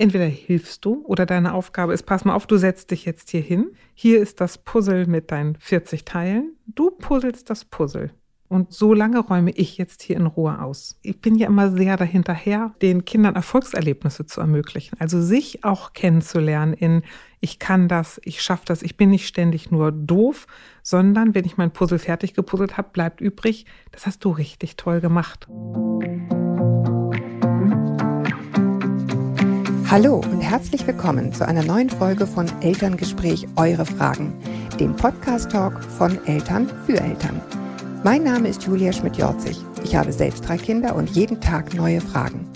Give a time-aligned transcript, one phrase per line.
[0.00, 3.40] Entweder hilfst du oder deine Aufgabe ist, pass mal auf, du setzt dich jetzt hier
[3.40, 3.72] hin.
[3.94, 6.56] Hier ist das Puzzle mit deinen 40 Teilen.
[6.66, 8.12] Du puzzelst das Puzzle.
[8.46, 10.98] Und so lange räume ich jetzt hier in Ruhe aus.
[11.02, 14.96] Ich bin ja immer sehr dahinterher, den Kindern Erfolgserlebnisse zu ermöglichen.
[15.00, 17.02] Also sich auch kennenzulernen in,
[17.40, 20.46] ich kann das, ich schaffe das, ich bin nicht ständig nur doof,
[20.84, 25.00] sondern wenn ich mein Puzzle fertig gepuzzelt habe, bleibt übrig, das hast du richtig toll
[25.00, 25.48] gemacht.
[29.90, 34.34] Hallo und herzlich willkommen zu einer neuen Folge von Elterngespräch Eure Fragen,
[34.78, 37.40] dem Podcast-Talk von Eltern für Eltern.
[38.04, 39.56] Mein Name ist Julia Schmidt-Jorzig.
[39.82, 42.46] Ich habe selbst drei Kinder und jeden Tag neue Fragen.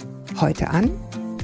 [0.42, 0.90] Heute an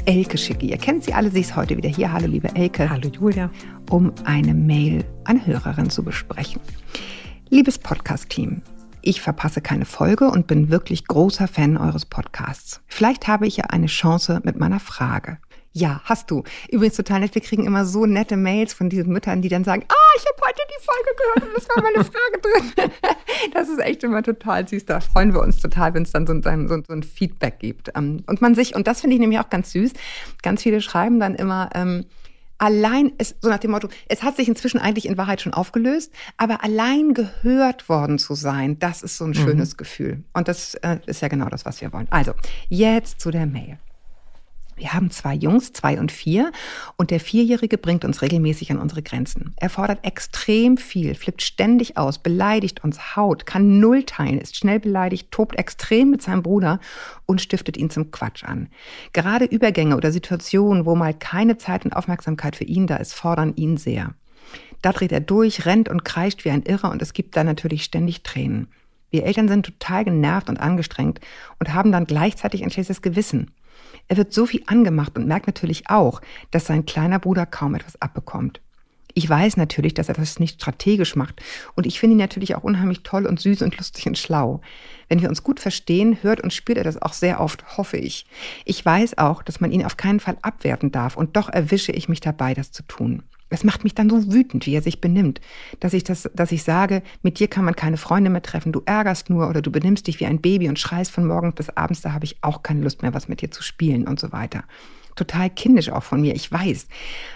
[0.04, 0.66] Elke Schicke.
[0.66, 2.12] Ihr kennt sie alle, sie ist heute wieder hier.
[2.12, 2.90] Hallo, liebe Elke.
[2.90, 3.50] Hallo, Julia.
[3.88, 6.60] Um eine Mail an Hörerin zu besprechen.
[7.48, 8.60] Liebes Podcast-Team,
[9.00, 12.82] ich verpasse keine Folge und bin wirklich großer Fan eures Podcasts.
[12.88, 15.38] Vielleicht habe ich ja eine Chance mit meiner Frage.
[15.72, 16.44] Ja, hast du.
[16.70, 17.34] Übrigens total nett.
[17.34, 20.40] Wir kriegen immer so nette Mails von diesen Müttern, die dann sagen, ah, ich habe
[20.46, 22.92] heute die Folge gehört und das war meine Frage drin.
[23.54, 24.84] Das ist echt immer total süß.
[24.86, 27.90] Da freuen wir uns total, wenn es dann so, ein, so, so ein Feedback gibt.
[27.94, 29.92] Ähm, und man sich, und das finde ich nämlich auch ganz süß,
[30.42, 32.04] ganz viele schreiben dann immer, ähm,
[32.58, 36.12] allein, es, so nach dem Motto, es hat sich inzwischen eigentlich in Wahrheit schon aufgelöst,
[36.36, 39.34] aber allein gehört worden zu sein, das ist so ein mhm.
[39.34, 39.76] schönes mhm.
[39.76, 40.24] Gefühl.
[40.32, 42.08] Und das äh, ist ja genau das, was wir wollen.
[42.10, 42.32] Also,
[42.68, 43.78] jetzt zu der Mail.
[44.78, 46.52] Wir haben zwei Jungs, zwei und vier,
[46.96, 49.52] und der Vierjährige bringt uns regelmäßig an unsere Grenzen.
[49.56, 54.78] Er fordert extrem viel, flippt ständig aus, beleidigt uns, haut, kann null teilen, ist schnell
[54.78, 56.78] beleidigt, tobt extrem mit seinem Bruder
[57.26, 58.68] und stiftet ihn zum Quatsch an.
[59.12, 63.54] Gerade Übergänge oder Situationen, wo mal keine Zeit und Aufmerksamkeit für ihn da ist, fordern
[63.56, 64.14] ihn sehr.
[64.80, 67.82] Da dreht er durch, rennt und kreischt wie ein Irrer und es gibt da natürlich
[67.82, 68.68] ständig Tränen.
[69.10, 71.20] Wir Eltern sind total genervt und angestrengt
[71.58, 73.50] und haben dann gleichzeitig ein schlechtes Gewissen.
[74.08, 78.00] Er wird so viel angemacht und merkt natürlich auch, dass sein kleiner Bruder kaum etwas
[78.00, 78.60] abbekommt.
[79.14, 81.42] Ich weiß natürlich, dass er das nicht strategisch macht.
[81.74, 84.60] Und ich finde ihn natürlich auch unheimlich toll und süß und lustig und schlau.
[85.08, 88.26] Wenn wir uns gut verstehen, hört und spürt er das auch sehr oft, hoffe ich.
[88.64, 91.16] Ich weiß auch, dass man ihn auf keinen Fall abwerten darf.
[91.16, 93.24] Und doch erwische ich mich dabei, das zu tun.
[93.50, 95.40] Es macht mich dann so wütend, wie er sich benimmt,
[95.80, 98.82] dass ich das, dass ich sage, mit dir kann man keine Freunde mehr treffen, du
[98.84, 102.02] ärgerst nur oder du benimmst dich wie ein Baby und schreist von morgens bis abends,
[102.02, 104.64] da habe ich auch keine Lust mehr, was mit dir zu spielen und so weiter.
[105.18, 106.86] Total kindisch auch von mir, ich weiß.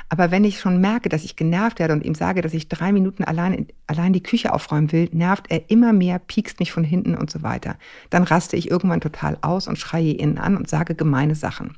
[0.08, 2.92] Aber wenn ich schon merke, dass ich genervt werde und ihm sage, dass ich drei
[2.92, 7.16] Minuten allein, allein die Küche aufräumen will, nervt er immer mehr, piekst mich von hinten
[7.16, 7.76] und so weiter.
[8.08, 11.76] Dann raste ich irgendwann total aus und schreie ihn an und sage gemeine Sachen.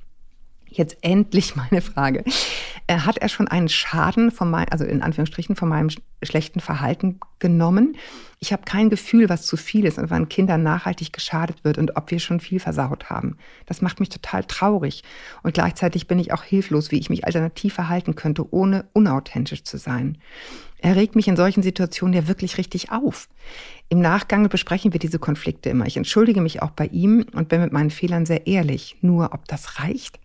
[0.76, 2.24] Jetzt endlich meine Frage.
[2.86, 5.88] Äh, hat er schon einen Schaden von meinem, also in Anführungsstrichen von meinem
[6.22, 7.96] schlechten Verhalten genommen?
[8.40, 11.96] Ich habe kein Gefühl, was zu viel ist und wann Kindern nachhaltig geschadet wird und
[11.96, 13.38] ob wir schon viel versaut haben.
[13.66, 15.02] Das macht mich total traurig.
[15.42, 19.78] Und gleichzeitig bin ich auch hilflos, wie ich mich alternativ verhalten könnte, ohne unauthentisch zu
[19.78, 20.18] sein.
[20.78, 23.28] Er regt mich in solchen Situationen ja wirklich richtig auf.
[23.88, 25.86] Im Nachgang besprechen wir diese Konflikte immer.
[25.86, 28.96] Ich entschuldige mich auch bei ihm und bin mit meinen Fehlern sehr ehrlich.
[29.00, 30.18] Nur ob das reicht?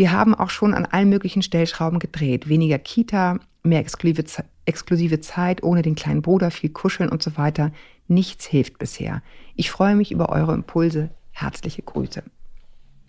[0.00, 2.48] Wir haben auch schon an allen möglichen Stellschrauben gedreht.
[2.48, 4.24] Weniger Kita, mehr exklusive,
[4.64, 7.70] exklusive Zeit, ohne den kleinen Bruder, viel kuscheln und so weiter.
[8.08, 9.22] Nichts hilft bisher.
[9.56, 11.10] Ich freue mich über eure Impulse.
[11.32, 12.22] Herzliche Grüße.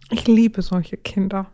[0.09, 1.49] Ich liebe solche Kinder.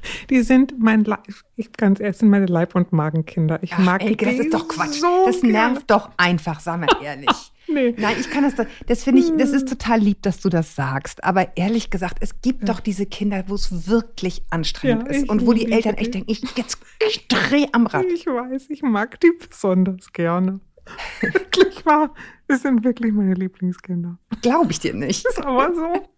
[0.30, 1.26] Die sind mein Leib,
[1.56, 3.62] ich ganz ehrlich, sind meine Leib- und Magenkinder.
[3.62, 5.00] Ich Ach, mag Elke, die das ist doch Quatsch.
[5.00, 5.84] So das nervt gerne.
[5.86, 7.52] doch einfach, sag mal ehrlich.
[7.68, 7.94] Nee.
[7.96, 8.54] Nein, ich kann das,
[8.86, 11.24] das finde ich, das ist total lieb, dass du das sagst.
[11.24, 12.74] Aber ehrlich gesagt, es gibt ja.
[12.74, 16.30] doch diese Kinder, wo es wirklich anstrengend ja, ist und wo die Eltern echt denken,
[16.30, 16.78] ich, jetzt,
[17.08, 18.04] ich drehe am Rad.
[18.12, 20.60] Ich weiß, ich mag die besonders gerne.
[21.20, 22.12] wirklich wahr.
[22.48, 24.18] Das sind wirklich meine Lieblingskinder.
[24.42, 25.24] Glaube ich dir nicht.
[25.26, 26.08] Ist aber so.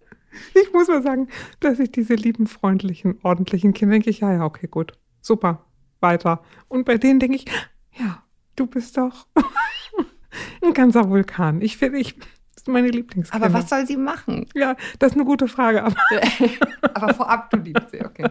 [0.54, 1.28] Ich muss mal sagen,
[1.60, 4.92] dass ich diese lieben, freundlichen, ordentlichen Kinder denke ich, ja, ja, okay, gut.
[5.20, 5.64] Super.
[6.00, 6.42] Weiter.
[6.68, 7.46] Und bei denen denke ich,
[7.92, 8.22] ja,
[8.56, 9.26] du bist doch
[10.62, 11.62] ein ganzer Vulkan.
[11.62, 12.16] Ich finde, ich,
[12.64, 13.46] ist meine Lieblingskinder.
[13.46, 14.46] Aber was soll sie machen?
[14.54, 15.82] Ja, das ist eine gute Frage.
[15.84, 15.96] Aber,
[16.94, 18.24] aber vorab, du liebst sie, okay.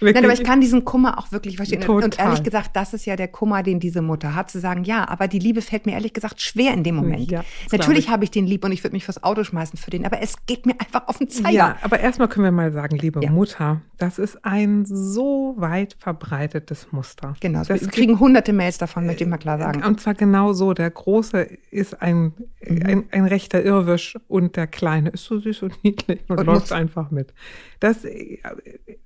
[0.00, 0.14] Wirklich?
[0.14, 1.80] Nein, aber ich kann diesen Kummer auch wirklich verstehen.
[1.80, 2.04] Total.
[2.04, 5.08] Und ehrlich gesagt, das ist ja der Kummer, den diese Mutter hat, zu sagen, ja,
[5.08, 7.30] aber die Liebe fällt mir ehrlich gesagt schwer in dem Moment.
[7.30, 10.06] Ja, Natürlich habe ich den lieb und ich würde mich fürs Auto schmeißen für den,
[10.06, 11.50] aber es geht mir einfach auf den Zeiger.
[11.50, 13.30] Ja, aber erstmal können wir mal sagen, liebe ja.
[13.30, 17.34] Mutter, das ist ein so weit verbreitetes Muster.
[17.40, 19.82] Genau, das wir kriegen hunderte Mails davon, möchte ich mal klar sagen.
[19.82, 22.34] Und zwar genau so, der Große ist ein,
[22.66, 22.82] mhm.
[22.84, 26.72] ein, ein, rechter Irrwisch und der Kleine ist so süß und niedlich und, und läuft
[26.72, 27.34] einfach mit.
[27.80, 28.06] Das,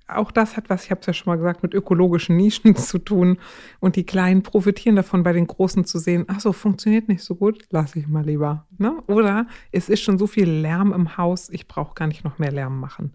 [0.07, 2.99] auch das hat was, ich habe es ja schon mal gesagt, mit ökologischen Nischen zu
[2.99, 3.39] tun.
[3.81, 7.35] Und die Kleinen profitieren davon, bei den Großen zu sehen, ach so, funktioniert nicht so
[7.35, 8.67] gut, lasse ich mal lieber.
[8.77, 9.03] Ne?
[9.07, 12.53] Oder es ist schon so viel Lärm im Haus, ich brauche gar nicht noch mehr
[12.53, 13.15] Lärm machen.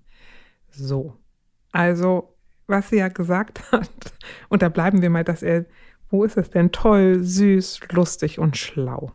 [0.69, 1.17] So.
[1.71, 2.33] Also
[2.67, 3.89] was sie ja gesagt hat,
[4.49, 5.65] und da bleiben wir mal, dass er,
[6.09, 6.71] wo ist es denn?
[6.71, 9.11] Toll, süß, lustig und schlau.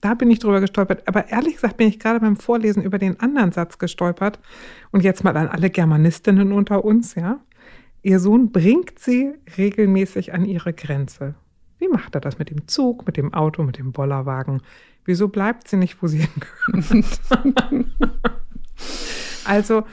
[0.00, 1.06] Da bin ich drüber gestolpert.
[1.08, 4.38] Aber ehrlich gesagt bin ich gerade beim Vorlesen über den anderen Satz gestolpert.
[4.90, 7.40] Und jetzt mal an alle Germanistinnen unter uns, ja.
[8.02, 11.34] Ihr Sohn bringt sie regelmäßig an ihre Grenze.
[11.78, 14.62] Wie macht er das mit dem Zug, mit dem Auto, mit dem Bollerwagen?
[15.04, 16.18] Wieso bleibt sie nicht, wo sie
[16.66, 17.20] hingehört?
[19.44, 19.84] also,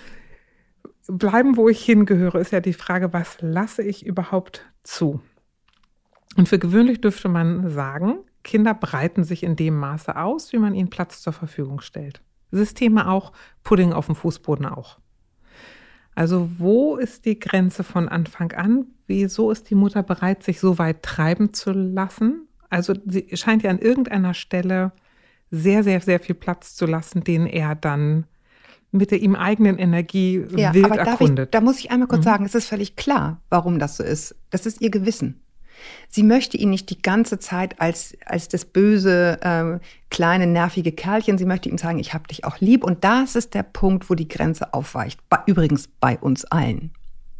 [1.08, 5.22] bleiben, wo ich hingehöre, ist ja die Frage, was lasse ich überhaupt zu?
[6.38, 10.74] Und für gewöhnlich dürfte man sagen, Kinder breiten sich in dem Maße aus, wie man
[10.74, 12.21] ihnen Platz zur Verfügung stellt.
[12.51, 13.33] Systeme auch,
[13.63, 15.00] Pudding auf dem Fußboden auch.
[16.13, 18.86] Also wo ist die Grenze von Anfang an?
[19.07, 22.47] Wieso ist die Mutter bereit, sich so weit treiben zu lassen?
[22.69, 24.94] Also sie scheint ja an irgendeiner Stelle
[25.51, 28.25] sehr, sehr, sehr viel Platz zu lassen, den er dann
[28.91, 31.48] mit der ihm eigenen Energie ja, wild aber erkundet.
[31.48, 32.30] Ich, da muss ich einmal kurz mhm.
[32.30, 34.36] sagen, es ist völlig klar, warum das so ist.
[34.51, 35.41] Das ist ihr Gewissen.
[36.10, 39.80] Sie möchte ihn nicht die ganze Zeit als, als das böse, ähm,
[40.10, 41.38] kleine, nervige Kerlchen.
[41.38, 42.83] Sie möchte ihm sagen, ich habe dich auch lieb.
[42.83, 45.19] Und das ist der Punkt, wo die Grenze aufweicht.
[45.30, 46.92] Bei, übrigens bei uns allen.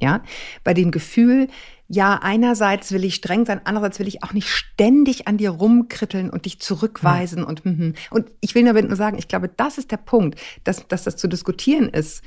[0.02, 0.22] Ja,
[0.66, 1.48] bei dem Gefühl,
[1.88, 6.30] ja, einerseits will ich streng sein, andererseits will ich auch nicht ständig an dir rumkritteln
[6.30, 7.46] und dich zurückweisen ja.
[7.46, 7.94] und mhm.
[8.10, 11.16] und ich will damit nur sagen, ich glaube, das ist der Punkt, dass, dass das
[11.16, 12.24] zu diskutieren ist.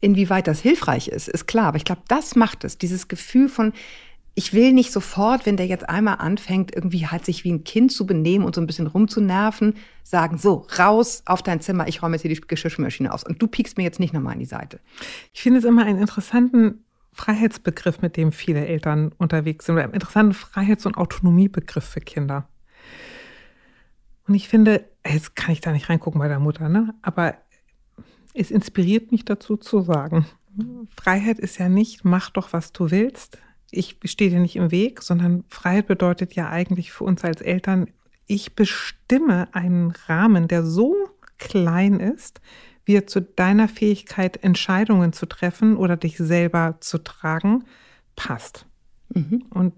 [0.00, 3.72] Inwieweit das hilfreich ist, ist klar, aber ich glaube, das macht es, dieses Gefühl von
[4.38, 7.90] ich will nicht sofort, wenn der jetzt einmal anfängt, irgendwie halt sich wie ein Kind
[7.90, 12.16] zu benehmen und so ein bisschen rumzunerven, sagen, so, raus auf dein Zimmer, ich räume
[12.16, 14.78] jetzt hier die Geschirrspülmaschine aus und du piekst mir jetzt nicht nochmal in die Seite.
[15.32, 16.84] Ich finde es immer einen interessanten
[17.14, 22.46] Freiheitsbegriff, mit dem viele Eltern unterwegs sind, oder einen interessanten Freiheits- und Autonomiebegriff für Kinder.
[24.28, 26.94] Und ich finde, jetzt kann ich da nicht reingucken bei der Mutter, ne?
[27.00, 27.36] aber
[28.34, 30.26] es inspiriert mich dazu zu sagen,
[30.94, 33.38] Freiheit ist ja nicht, mach doch, was du willst,
[33.70, 37.88] ich stehe dir nicht im Weg, sondern Freiheit bedeutet ja eigentlich für uns als Eltern,
[38.26, 40.94] ich bestimme einen Rahmen, der so
[41.38, 42.40] klein ist,
[42.84, 47.64] wie er zu deiner Fähigkeit, Entscheidungen zu treffen oder dich selber zu tragen,
[48.14, 48.66] passt.
[49.10, 49.44] Mhm.
[49.50, 49.74] Und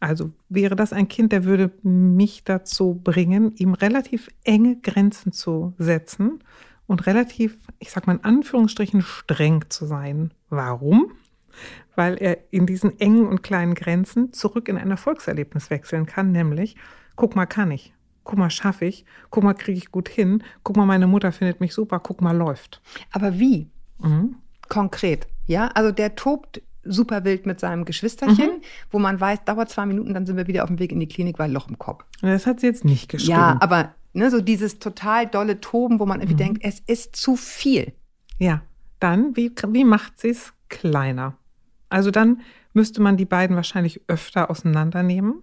[0.00, 5.74] also wäre das ein Kind, der würde mich dazu bringen, ihm relativ enge Grenzen zu
[5.78, 6.42] setzen
[6.86, 10.34] und relativ, ich sag mal in Anführungsstrichen, streng zu sein.
[10.50, 11.12] Warum?
[11.94, 16.76] Weil er in diesen engen und kleinen Grenzen zurück in ein Erfolgserlebnis wechseln kann, nämlich,
[17.16, 17.92] guck mal, kann ich,
[18.24, 21.60] guck mal, schaffe ich, guck mal, kriege ich gut hin, guck mal, meine Mutter findet
[21.60, 22.80] mich super, guck mal, läuft.
[23.10, 23.70] Aber wie?
[24.00, 24.36] Mhm.
[24.68, 25.68] Konkret, ja?
[25.68, 28.62] Also der tobt super wild mit seinem Geschwisterchen, mhm.
[28.90, 31.08] wo man weiß, dauert zwei Minuten, dann sind wir wieder auf dem Weg in die
[31.08, 32.04] Klinik, weil Loch im Kopf.
[32.20, 33.38] Das hat sie jetzt nicht geschrieben.
[33.38, 36.54] Ja, aber ne, so dieses total dolle Toben, wo man irgendwie mhm.
[36.54, 37.92] denkt, es ist zu viel.
[38.38, 38.62] Ja,
[38.98, 41.36] dann, wie, wie macht sie es kleiner?
[41.92, 42.40] Also dann
[42.72, 45.42] müsste man die beiden wahrscheinlich öfter auseinandernehmen.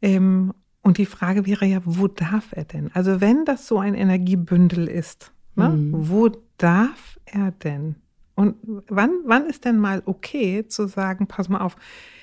[0.00, 2.90] Ähm, und die Frage wäre ja, wo darf er denn?
[2.92, 5.92] Also wenn das so ein Energiebündel ist, ne, mhm.
[6.08, 7.96] wo darf er denn?
[8.34, 8.56] Und
[8.88, 11.76] wann, wann ist denn mal okay zu sagen, pass mal auf,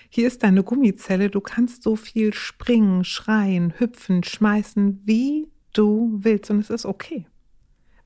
[0.10, 6.52] hier ist deine Gummizelle, du kannst so viel springen, schreien, hüpfen, schmeißen, wie du willst
[6.52, 7.28] und es ist okay.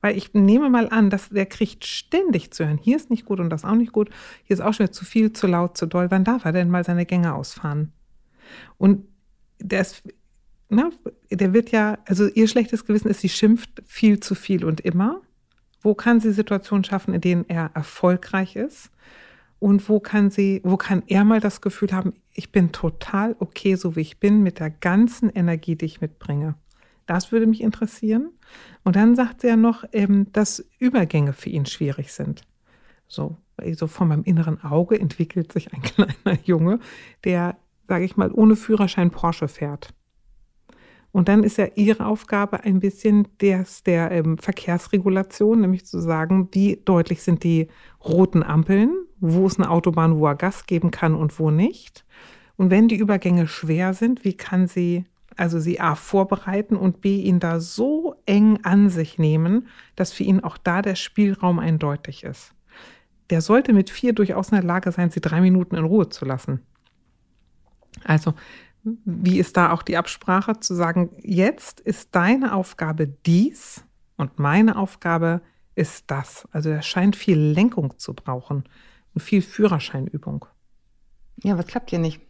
[0.06, 3.40] Weil ich nehme mal an, dass der kriegt ständig zu hören, hier ist nicht gut
[3.40, 4.08] und das auch nicht gut,
[4.44, 6.12] hier ist auch schon wieder zu viel, zu laut, zu doll.
[6.12, 7.90] Wann darf er denn mal seine Gänge ausfahren?
[8.78, 9.04] Und
[9.58, 10.04] der ist,
[10.68, 10.90] na,
[11.28, 15.22] der wird ja, also ihr schlechtes Gewissen ist, sie schimpft viel zu viel und immer.
[15.80, 18.92] Wo kann sie Situationen schaffen, in denen er erfolgreich ist?
[19.58, 23.74] Und wo kann sie, wo kann er mal das Gefühl haben, ich bin total okay,
[23.74, 26.54] so wie ich bin, mit der ganzen Energie, die ich mitbringe?
[27.06, 28.30] Das würde mich interessieren.
[28.84, 32.42] Und dann sagt sie ja noch, ähm, dass Übergänge für ihn schwierig sind.
[33.08, 36.80] So, also von meinem inneren Auge entwickelt sich ein kleiner Junge,
[37.24, 37.56] der,
[37.88, 39.94] sage ich mal, ohne Führerschein Porsche fährt.
[41.12, 46.48] Und dann ist ja ihre Aufgabe ein bisschen des, der ähm, Verkehrsregulation, nämlich zu sagen,
[46.52, 47.68] wie deutlich sind die
[48.04, 52.04] roten Ampeln, wo ist eine Autobahn, wo er Gas geben kann und wo nicht.
[52.56, 57.20] Und wenn die Übergänge schwer sind, wie kann sie also sie A vorbereiten und B
[57.20, 62.24] ihn da so eng an sich nehmen, dass für ihn auch da der Spielraum eindeutig
[62.24, 62.52] ist.
[63.30, 66.24] Der sollte mit vier durchaus in der Lage sein, sie drei Minuten in Ruhe zu
[66.24, 66.60] lassen.
[68.04, 68.34] Also,
[69.04, 73.84] wie ist da auch die Absprache zu sagen, jetzt ist deine Aufgabe dies
[74.16, 75.40] und meine Aufgabe
[75.74, 76.48] ist das.
[76.52, 78.64] Also er scheint viel Lenkung zu brauchen
[79.14, 80.46] und viel Führerscheinübung.
[81.42, 82.20] Ja, was klappt hier nicht?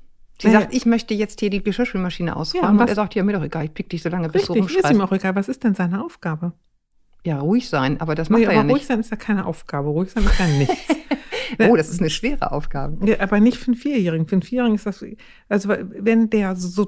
[0.41, 2.65] Sie sagt, ich möchte jetzt hier die Geschirrspülmaschine ausräumen.
[2.65, 4.43] Ja, und, und er sagt, ja, mir doch egal, ich pick dich so lange, bis
[4.43, 4.85] richtig, du rumschreist.
[4.85, 5.35] ist ihm auch egal.
[5.35, 6.53] Was ist denn seine Aufgabe?
[7.25, 8.75] Ja, ruhig sein, aber das macht nee, er aber ja nicht.
[8.75, 9.89] ruhig sein ist ja keine Aufgabe.
[9.89, 10.95] Ruhig sein ist ja nichts.
[11.59, 13.05] oh, das ist eine schwere Aufgabe.
[13.05, 14.29] Ja, aber nicht für einen Vierjährigen.
[14.29, 15.05] Für einen Vierjährigen ist das,
[15.49, 16.87] also wenn der so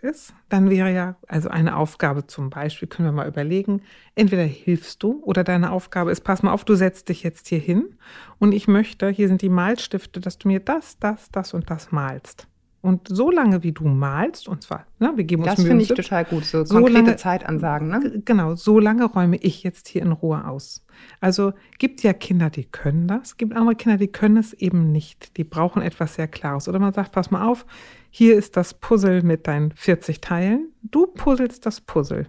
[0.00, 3.82] ist, dann wäre ja, also eine Aufgabe zum Beispiel, können wir mal überlegen,
[4.14, 7.58] entweder hilfst du oder deine Aufgabe ist, pass mal auf, du setzt dich jetzt hier
[7.58, 7.96] hin
[8.38, 11.92] und ich möchte, hier sind die Malstifte, dass du mir das, das, das und das
[11.92, 12.48] malst.
[12.82, 15.88] Und so lange, wie du malst, und zwar, ne, wir geben uns Das finde ich
[15.88, 17.88] total gut, so, so konkrete lange, Zeitansagen.
[17.88, 18.22] Ne?
[18.24, 20.84] Genau, so lange räume ich jetzt hier in Ruhe aus.
[21.20, 25.36] Also gibt ja Kinder, die können das, gibt andere Kinder, die können es eben nicht.
[25.36, 26.68] Die brauchen etwas sehr Klares.
[26.68, 27.66] Oder man sagt, pass mal auf,
[28.10, 30.72] hier ist das Puzzle mit deinen 40 Teilen.
[30.82, 32.26] Du puzzelst das Puzzle.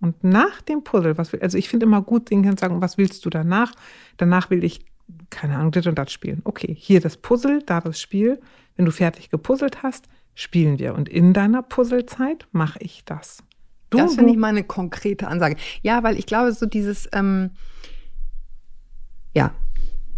[0.00, 2.98] Und nach dem Puzzle, was will, also ich finde immer gut, den Kindern sagen, was
[2.98, 3.72] willst du danach?
[4.18, 4.84] Danach will ich,
[5.30, 6.42] keine Ahnung, das und das spielen.
[6.44, 8.40] Okay, hier das Puzzle, da das Spiel
[8.76, 10.94] wenn du fertig gepuzzelt hast, spielen wir.
[10.94, 13.38] Und in deiner Puzzlezeit mache ich das.
[13.90, 15.56] Du, das finde ich mal eine konkrete Ansage.
[15.82, 17.50] Ja, weil ich glaube, so dieses, ähm,
[19.34, 19.54] ja.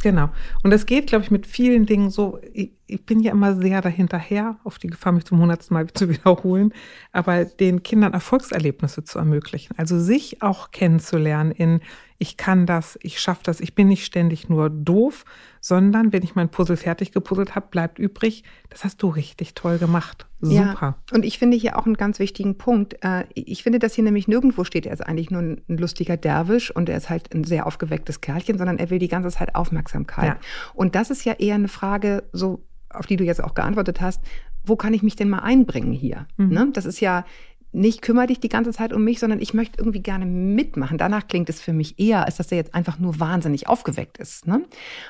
[0.02, 0.30] Genau.
[0.62, 2.38] Und das geht, glaube ich, mit vielen Dingen so.
[2.52, 6.08] Ich, ich, bin ja immer sehr dahinterher, auf die Gefahr, mich zum hundertsten Mal zu
[6.10, 6.72] wiederholen,
[7.12, 9.74] aber den Kindern Erfolgserlebnisse zu ermöglichen.
[9.76, 11.80] Also sich auch kennenzulernen in,
[12.18, 15.24] ich kann das, ich schaffe das, ich bin nicht ständig nur doof,
[15.60, 19.78] sondern wenn ich mein Puzzle fertig gepuzzelt habe, bleibt übrig, das hast du richtig toll
[19.78, 20.26] gemacht.
[20.40, 20.78] Super.
[20.80, 23.02] Ja, und ich finde hier auch einen ganz wichtigen Punkt.
[23.02, 26.70] Äh, ich finde, dass hier nämlich nirgendwo steht, er ist eigentlich nur ein lustiger Derwisch
[26.70, 30.36] und er ist halt ein sehr aufgewecktes Kerlchen, sondern er will die ganze Zeit Aufmerksamkeit.
[30.36, 30.40] Ja.
[30.74, 32.64] Und das ist ja eher eine Frage, so
[32.96, 34.22] auf die du jetzt auch geantwortet hast,
[34.64, 36.26] wo kann ich mich denn mal einbringen hier?
[36.36, 36.48] Mhm.
[36.48, 36.68] Ne?
[36.72, 37.24] Das ist ja
[37.76, 40.96] nicht kümmere dich die ganze Zeit um mich, sondern ich möchte irgendwie gerne mitmachen.
[40.96, 44.46] Danach klingt es für mich eher, als dass er jetzt einfach nur wahnsinnig aufgeweckt ist.
[44.46, 44.62] Ne?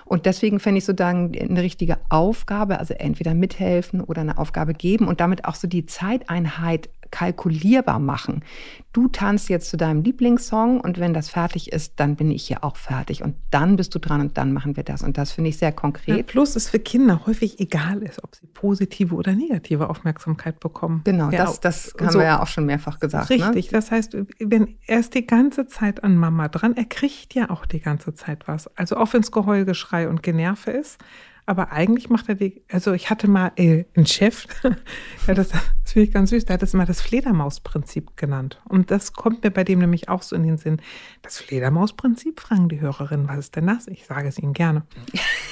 [0.05, 4.75] Und deswegen fände ich so dann eine richtige Aufgabe, also entweder mithelfen oder eine Aufgabe
[4.75, 8.45] geben und damit auch so die Zeiteinheit kalkulierbar machen.
[8.93, 12.65] Du tanzt jetzt zu deinem Lieblingssong und wenn das fertig ist, dann bin ich hier
[12.65, 15.03] auch fertig und dann bist du dran und dann machen wir das.
[15.03, 16.17] Und das finde ich sehr konkret.
[16.17, 21.03] Ja, plus es für Kinder häufig egal ist, ob sie positive oder negative Aufmerksamkeit bekommen.
[21.05, 23.29] Genau, ja, das, das haben so, wir ja auch schon mehrfach gesagt.
[23.31, 23.37] Ne?
[23.37, 23.73] Richtig, ne?
[23.73, 27.67] das heißt, wenn er ist die ganze Zeit an Mama dran, er kriegt ja auch
[27.67, 28.69] die ganze Zeit was.
[28.77, 30.99] Also auch wenn es Geheulgeschrei und Generve ist,
[31.47, 34.47] aber eigentlich macht er die, also ich hatte mal äh, einen Chef,
[35.27, 38.61] ja, das, das finde ich ganz süß, der hat das mal das Fledermausprinzip genannt.
[38.69, 40.83] Und das kommt mir bei dem nämlich auch so in den Sinn.
[41.23, 43.87] Das Fledermausprinzip, fragen die Hörerinnen, was ist denn das?
[43.87, 44.83] Ich sage es ihnen gerne.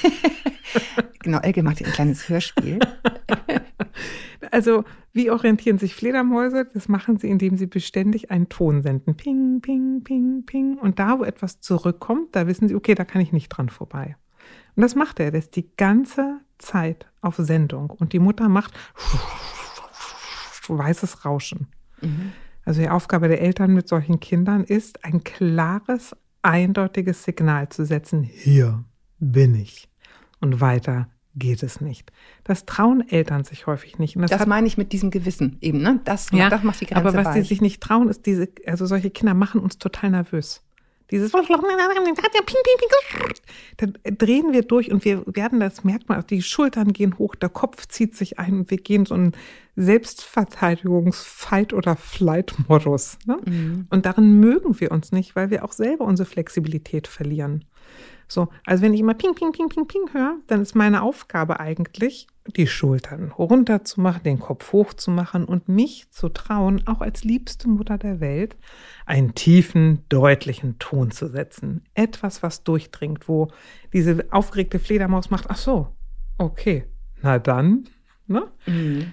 [1.20, 2.80] genau, Elke macht ein kleines Hörspiel.
[4.50, 6.68] also, wie orientieren sich Fledermäuse?
[6.74, 9.16] Das machen sie, indem sie beständig einen Ton senden.
[9.16, 10.76] Ping, ping, ping, ping.
[10.78, 14.16] Und da, wo etwas zurückkommt, da wissen sie, okay, da kann ich nicht dran vorbei.
[14.76, 15.30] Und das macht er.
[15.30, 17.90] Das ist die ganze Zeit auf Sendung.
[17.90, 18.72] Und die Mutter macht
[20.68, 21.68] weißes Rauschen.
[22.00, 22.32] Mhm.
[22.64, 28.22] Also die Aufgabe der Eltern mit solchen Kindern ist, ein klares, eindeutiges Signal zu setzen.
[28.22, 28.84] Hier
[29.18, 29.88] bin ich.
[30.40, 32.12] Und weiter geht es nicht.
[32.44, 34.16] Das trauen Eltern sich häufig nicht.
[34.16, 36.00] das, das meine ich mit diesem Gewissen eben, ne?
[36.04, 37.42] Das, ja, das macht die Grenze Aber was weich.
[37.42, 40.62] sie sich nicht trauen, ist diese, also solche Kinder machen uns total nervös.
[41.10, 41.32] Dieses
[43.76, 47.50] dann drehen wir durch und wir werden, das merkt man, die Schultern gehen hoch, der
[47.50, 49.32] Kopf zieht sich ein und wir gehen so einen
[49.76, 53.18] Selbstverteidigungs-Fight- oder Flight-Modus.
[53.26, 53.38] Ne?
[53.44, 53.86] Mhm.
[53.90, 57.64] Und darin mögen wir uns nicht, weil wir auch selber unsere Flexibilität verlieren.
[58.28, 61.60] So, also wenn ich immer ping, ping, ping, ping, ping höre, dann ist meine Aufgabe
[61.60, 66.86] eigentlich, die Schultern runter zu machen, den Kopf hoch zu machen und mich zu trauen,
[66.86, 68.56] auch als liebste Mutter der Welt,
[69.06, 71.84] einen tiefen, deutlichen Ton zu setzen.
[71.94, 73.48] Etwas, was durchdringt, wo
[73.92, 75.88] diese aufgeregte Fledermaus macht, ach so,
[76.36, 76.84] okay,
[77.22, 77.88] na dann,
[78.26, 78.50] ne?
[78.66, 79.12] Mhm.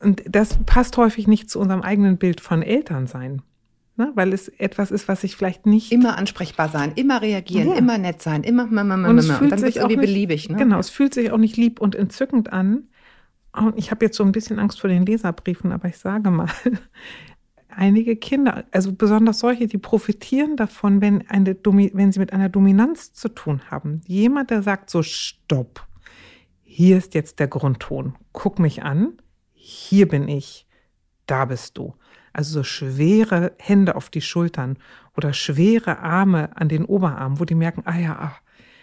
[0.00, 3.40] Und das passt häufig nicht zu unserem eigenen Bild von Elternsein.
[3.96, 4.10] Ne?
[4.14, 5.92] Weil es etwas ist, was ich vielleicht nicht.
[5.92, 7.74] Immer ansprechbar sein, immer reagieren, ja.
[7.76, 10.48] immer nett sein, immer, immer, immer, und, es fühlt und dann sich irgendwie nicht, beliebig.
[10.48, 10.56] Ne?
[10.56, 12.88] Genau, es fühlt sich auch nicht lieb und entzückend an.
[13.52, 16.48] Und ich habe jetzt so ein bisschen Angst vor den Leserbriefen, aber ich sage mal,
[17.68, 23.12] einige Kinder, also besonders solche, die profitieren davon, wenn, eine, wenn sie mit einer Dominanz
[23.12, 24.00] zu tun haben.
[24.06, 25.86] Jemand, der sagt so, stopp,
[26.62, 29.18] hier ist jetzt der Grundton, guck mich an,
[29.52, 30.66] hier bin ich,
[31.26, 31.94] da bist du.
[32.34, 34.76] Also so schwere Hände auf die Schultern
[35.16, 38.40] oder schwere Arme an den Oberarmen, wo die merken, ah ja, ach,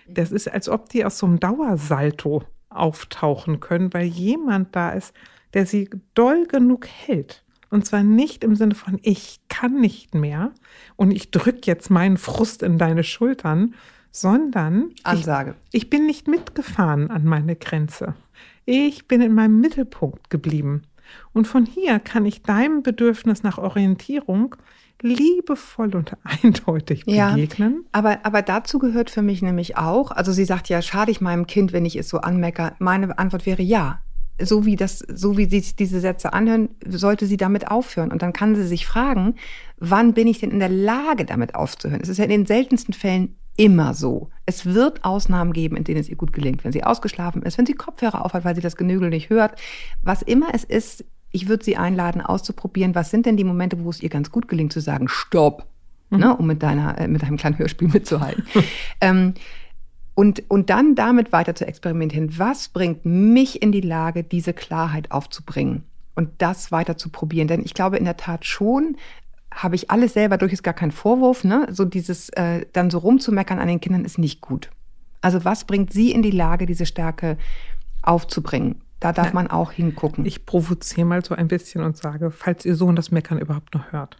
[0.07, 5.13] das ist, als ob die aus so einem Dauersalto auftauchen können, weil jemand da ist,
[5.53, 7.43] der sie doll genug hält.
[7.69, 10.51] Und zwar nicht im Sinne von, ich kann nicht mehr
[10.95, 13.75] und ich drücke jetzt meinen Frust in deine Schultern,
[14.11, 15.55] sondern Ansage.
[15.71, 18.15] Ich, ich bin nicht mitgefahren an meine Grenze.
[18.65, 20.83] Ich bin in meinem Mittelpunkt geblieben.
[21.33, 24.55] Und von hier kann ich deinem Bedürfnis nach Orientierung
[25.01, 27.73] liebevoll und eindeutig begegnen.
[27.73, 31.21] Ja, aber, aber dazu gehört für mich nämlich auch, also sie sagt ja, schade ich
[31.21, 32.75] meinem Kind, wenn ich es so anmecker.
[32.79, 34.01] Meine Antwort wäre ja.
[34.39, 38.11] So wie das, so wie sich diese Sätze anhören, sollte sie damit aufhören.
[38.11, 39.35] Und dann kann sie sich fragen,
[39.77, 42.01] wann bin ich denn in der Lage, damit aufzuhören?
[42.01, 44.29] Es ist ja in den seltensten Fällen immer so.
[44.45, 47.65] Es wird Ausnahmen geben, in denen es ihr gut gelingt, wenn sie ausgeschlafen ist, wenn
[47.65, 49.59] sie Kopfhörer aufhat, weil sie das Genügel nicht hört.
[50.01, 53.89] Was immer es ist, ich würde sie einladen, auszuprobieren, was sind denn die Momente, wo
[53.89, 55.67] es ihr ganz gut gelingt, zu sagen, stopp,
[56.09, 56.19] mhm.
[56.19, 58.43] ne, um mit, deiner, äh, mit deinem kleinen Hörspiel mitzuhalten.
[59.01, 59.33] ähm,
[60.13, 62.37] und, und dann damit weiter zu experimentieren.
[62.37, 65.83] Was bringt mich in die Lage, diese Klarheit aufzubringen?
[66.13, 67.47] Und das weiter zu probieren.
[67.47, 68.97] Denn ich glaube in der Tat schon,
[69.53, 71.43] habe ich alles selber durch, ist gar kein Vorwurf.
[71.43, 71.67] Ne?
[71.71, 74.69] So dieses äh, dann so rumzumeckern an den Kindern ist nicht gut.
[75.21, 77.37] Also was bringt sie in die Lage, diese Stärke
[78.01, 78.81] aufzubringen?
[78.99, 80.25] Da darf man auch hingucken.
[80.27, 83.91] Ich provoziere mal so ein bisschen und sage, falls ihr Sohn das Meckern überhaupt noch
[83.91, 84.17] hört.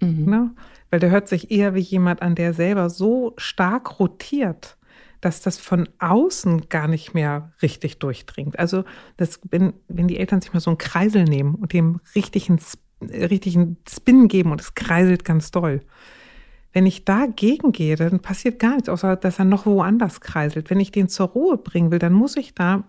[0.00, 0.24] Mhm.
[0.24, 0.50] Ne?
[0.90, 4.76] Weil der hört sich eher wie jemand an, der selber so stark rotiert,
[5.20, 8.58] dass das von außen gar nicht mehr richtig durchdringt.
[8.58, 8.84] Also
[9.16, 12.58] das, wenn, wenn die Eltern sich mal so einen Kreisel nehmen und dem richtigen,
[13.00, 15.80] richtigen Spin geben und es kreiselt ganz doll.
[16.72, 20.70] Wenn ich dagegen gehe, dann passiert gar nichts, außer dass er noch woanders kreiselt.
[20.70, 22.84] Wenn ich den zur Ruhe bringen will, dann muss ich da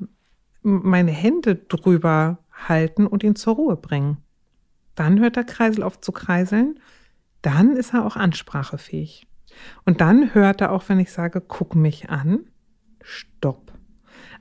[0.62, 4.18] meine Hände drüber halten und ihn zur Ruhe bringen.
[4.96, 6.80] Dann hört der Kreisel auf zu kreiseln.
[7.42, 9.26] Dann ist er auch ansprachefähig.
[9.86, 12.42] Und dann hört er auch, wenn ich sage, guck mich an,
[13.02, 13.69] stopp.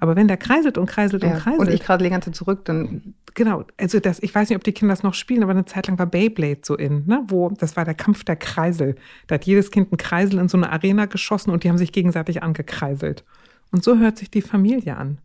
[0.01, 1.61] Aber wenn der kreiselt und kreiselt ja, und kreiselt.
[1.61, 3.15] Und ich gerade die ganze zurück, dann.
[3.35, 5.87] Genau, also das, ich weiß nicht, ob die Kinder das noch spielen, aber eine Zeit
[5.89, 7.25] lang war Beyblade so in, ne?
[7.29, 8.97] Wo, das war der Kampf der Kreisel.
[9.27, 11.93] Da hat jedes Kind einen Kreisel in so eine Arena geschossen und die haben sich
[11.93, 13.25] gegenseitig angekreiselt.
[13.71, 15.19] Und so hört sich die Familie an.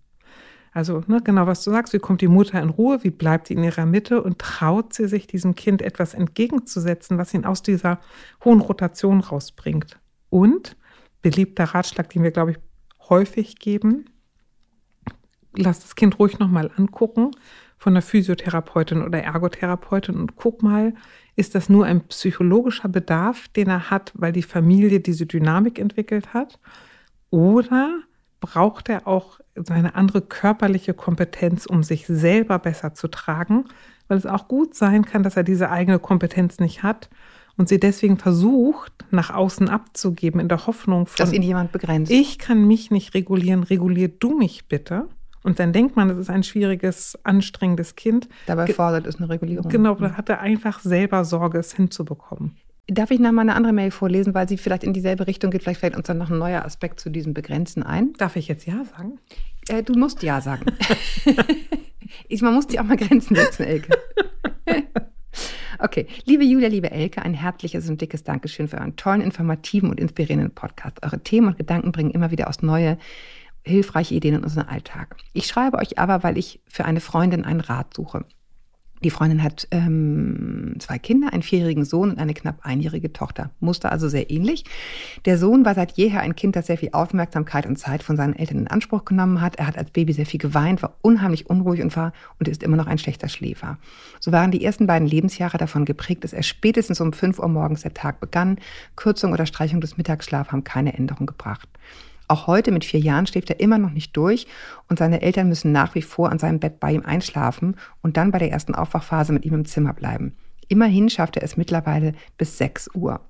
[0.74, 3.54] Also ne, genau, was du sagst, wie kommt die Mutter in Ruhe, wie bleibt sie
[3.54, 8.00] in ihrer Mitte und traut sie sich diesem Kind etwas entgegenzusetzen, was ihn aus dieser
[8.44, 10.00] hohen Rotation rausbringt.
[10.30, 10.76] Und
[11.22, 12.58] beliebter Ratschlag, den wir, glaube ich,
[13.08, 14.06] häufig geben,
[15.56, 17.32] lass das Kind ruhig nochmal angucken
[17.78, 20.94] von der Physiotherapeutin oder Ergotherapeutin und guck mal,
[21.36, 26.34] ist das nur ein psychologischer Bedarf, den er hat, weil die Familie diese Dynamik entwickelt
[26.34, 26.60] hat?
[27.30, 28.04] Oder
[28.40, 33.66] braucht er auch seine andere körperliche Kompetenz, um sich selber besser zu tragen,
[34.08, 37.10] weil es auch gut sein kann, dass er diese eigene Kompetenz nicht hat
[37.58, 42.12] und sie deswegen versucht, nach außen abzugeben, in der Hoffnung, von, dass ihn jemand begrenzt.
[42.12, 45.08] Ich kann mich nicht regulieren, regulier du mich bitte.
[45.44, 48.30] Und dann denkt man, das ist ein schwieriges, anstrengendes Kind.
[48.46, 49.70] Dabei fordert es eine Regulierung.
[49.70, 52.56] Genau, da hat er einfach selber Sorge, es hinzubekommen.
[52.88, 55.64] Darf ich noch mal eine andere Mail vorlesen, weil sie vielleicht in dieselbe Richtung geht?
[55.64, 58.14] Vielleicht fällt uns dann noch ein neuer Aspekt zu diesem Begrenzen ein.
[58.18, 59.20] Darf ich jetzt Ja sagen?
[59.70, 60.66] Äh, du musst Ja sagen.
[62.28, 63.98] ich, man muss dir auch mal Grenzen setzen, Elke.
[65.80, 70.00] okay, liebe Julia, liebe Elke, ein herzliches und dickes Dankeschön für euren tollen, informativen und
[70.00, 70.98] inspirierenden Podcast.
[71.04, 72.98] Eure Themen und Gedanken bringen immer wieder aus neue,
[73.64, 75.16] hilfreiche Ideen in unseren Alltag.
[75.34, 78.26] Ich schreibe euch aber, weil ich für eine Freundin einen Rat suche.
[79.04, 83.52] Die Freundin hat ähm, zwei Kinder, einen vierjährigen Sohn und eine knapp einjährige Tochter.
[83.60, 84.64] Muster also sehr ähnlich.
[85.26, 88.34] Der Sohn war seit jeher ein Kind, das sehr viel Aufmerksamkeit und Zeit von seinen
[88.34, 89.58] Eltern in Anspruch genommen hat.
[89.58, 92.78] Er hat als Baby sehr viel geweint, war unheimlich unruhig und war und ist immer
[92.78, 93.78] noch ein schlechter Schläfer.
[94.22, 97.82] So waren die ersten beiden Lebensjahre davon geprägt, dass er spätestens um fünf Uhr morgens
[97.82, 98.58] der Tag begann.
[98.96, 101.68] Kürzung oder Streichung des Mittagsschlafs haben keine Änderung gebracht.
[102.28, 104.48] Auch heute mit vier Jahren schläft er immer noch nicht durch
[104.90, 108.32] und seine Eltern müssen nach wie vor an seinem Bett bei ihm einschlafen und dann
[108.32, 110.36] bei der ersten Aufwachphase mit ihm im Zimmer bleiben.
[110.68, 113.22] Immerhin schafft er es mittlerweile bis 6 Uhr.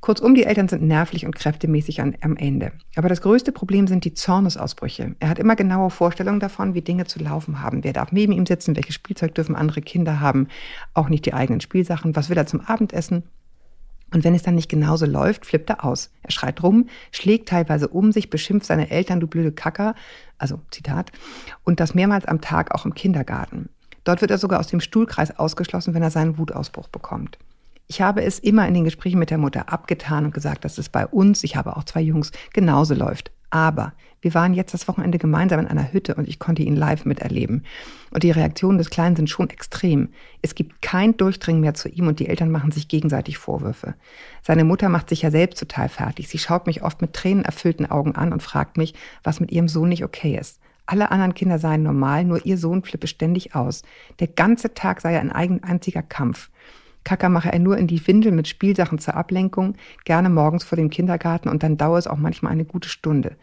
[0.00, 2.72] Kurzum, die Eltern sind nervlich und kräftemäßig an, am Ende.
[2.96, 5.14] Aber das größte Problem sind die Zornesausbrüche.
[5.20, 7.84] Er hat immer genaue Vorstellungen davon, wie Dinge zu laufen haben.
[7.84, 8.76] Wer darf neben ihm sitzen?
[8.76, 10.48] Welches Spielzeug dürfen andere Kinder haben?
[10.94, 12.16] Auch nicht die eigenen Spielsachen.
[12.16, 13.24] Was will er zum Abendessen?
[14.12, 16.10] Und wenn es dann nicht genauso läuft, flippt er aus.
[16.22, 19.94] Er schreit rum, schlägt teilweise um sich, beschimpft seine Eltern, du blöde Kacker,
[20.38, 21.12] also Zitat,
[21.64, 23.68] und das mehrmals am Tag auch im Kindergarten.
[24.04, 27.38] Dort wird er sogar aus dem Stuhlkreis ausgeschlossen, wenn er seinen Wutausbruch bekommt.
[27.86, 30.88] Ich habe es immer in den Gesprächen mit der Mutter abgetan und gesagt, dass es
[30.88, 33.30] bei uns, ich habe auch zwei Jungs, genauso läuft.
[33.50, 37.04] Aber wir waren jetzt das Wochenende gemeinsam in einer Hütte und ich konnte ihn live
[37.04, 37.64] miterleben.
[38.10, 40.08] Und die Reaktionen des Kleinen sind schon extrem.
[40.42, 43.94] Es gibt kein Durchdringen mehr zu ihm und die Eltern machen sich gegenseitig Vorwürfe.
[44.42, 46.28] Seine Mutter macht sich ja selbst total fertig.
[46.28, 49.88] Sie schaut mich oft mit tränenerfüllten Augen an und fragt mich, was mit ihrem Sohn
[49.88, 50.60] nicht okay ist.
[50.86, 53.82] Alle anderen Kinder seien normal, nur ihr Sohn flippe ständig aus.
[54.20, 56.48] Der ganze Tag sei ein eigen einziger Kampf.
[57.04, 60.90] Kacker mache er nur in die Windel mit Spielsachen zur Ablenkung, gerne morgens vor dem
[60.90, 63.36] Kindergarten und dann dauert es auch manchmal eine gute Stunde.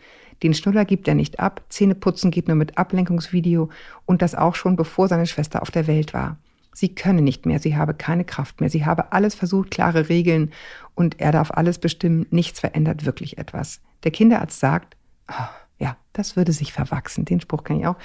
[0.44, 3.70] Den Schnuller gibt er nicht ab, Zähneputzen geht nur mit Ablenkungsvideo
[4.06, 6.38] und das auch schon bevor seine Schwester auf der Welt war.
[6.74, 10.52] Sie könne nicht mehr, sie habe keine Kraft mehr, sie habe alles versucht, klare Regeln
[10.94, 13.80] und er darf alles bestimmen, nichts verändert wirklich etwas.
[14.04, 14.98] Der Kinderarzt sagt,
[15.30, 15.46] oh,
[15.78, 17.26] ja, das würde sich verwachsen.
[17.26, 17.96] Den Spruch kann ich auch.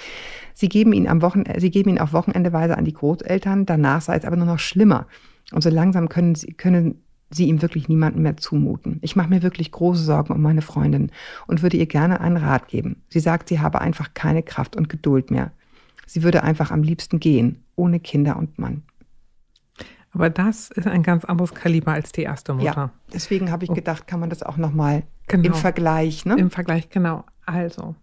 [0.54, 4.16] Sie geben ihn am Wochenende, sie geben ihn auf Wochenendeweise an die Großeltern, danach sei
[4.16, 5.06] es aber nur noch schlimmer.
[5.52, 8.98] Und so langsam können sie, können sie ihm wirklich niemanden mehr zumuten.
[9.02, 11.10] Ich mache mir wirklich große Sorgen um meine Freundin
[11.46, 13.02] und würde ihr gerne einen Rat geben.
[13.08, 15.52] Sie sagt, sie habe einfach keine Kraft und Geduld mehr.
[16.06, 18.82] Sie würde einfach am liebsten gehen, ohne Kinder und Mann.
[20.12, 22.66] Aber das ist ein ganz anderes Kaliber als die erste Mutter.
[22.66, 23.74] Ja, deswegen habe ich oh.
[23.74, 25.46] gedacht, kann man das auch nochmal genau.
[25.46, 26.34] im Vergleich, ne?
[26.36, 27.24] Im Vergleich, genau.
[27.46, 27.94] Also,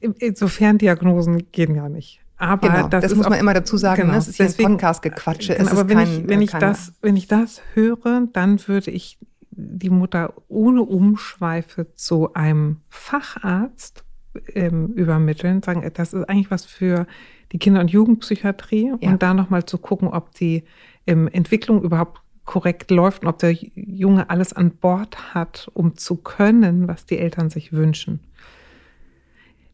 [0.00, 2.20] insofern Diagnosen gehen ja nicht.
[2.38, 4.18] Aber genau, das, das muss man auch, immer dazu sagen, genau, ne?
[4.18, 5.56] es ist deswegen, ein Podcast-Gequatsche.
[5.56, 9.18] Genau, aber wenn, kein, ich, wenn, ich das, wenn ich das höre, dann würde ich
[9.50, 14.04] die Mutter ohne Umschweife zu einem Facharzt
[14.54, 17.06] ähm, übermitteln, sagen, das ist eigentlich was für
[17.50, 19.10] die Kinder- und Jugendpsychiatrie ja.
[19.10, 20.62] und da nochmal zu gucken, ob die
[21.06, 26.16] ähm, Entwicklung überhaupt korrekt läuft und ob der Junge alles an Bord hat, um zu
[26.16, 28.20] können, was die Eltern sich wünschen.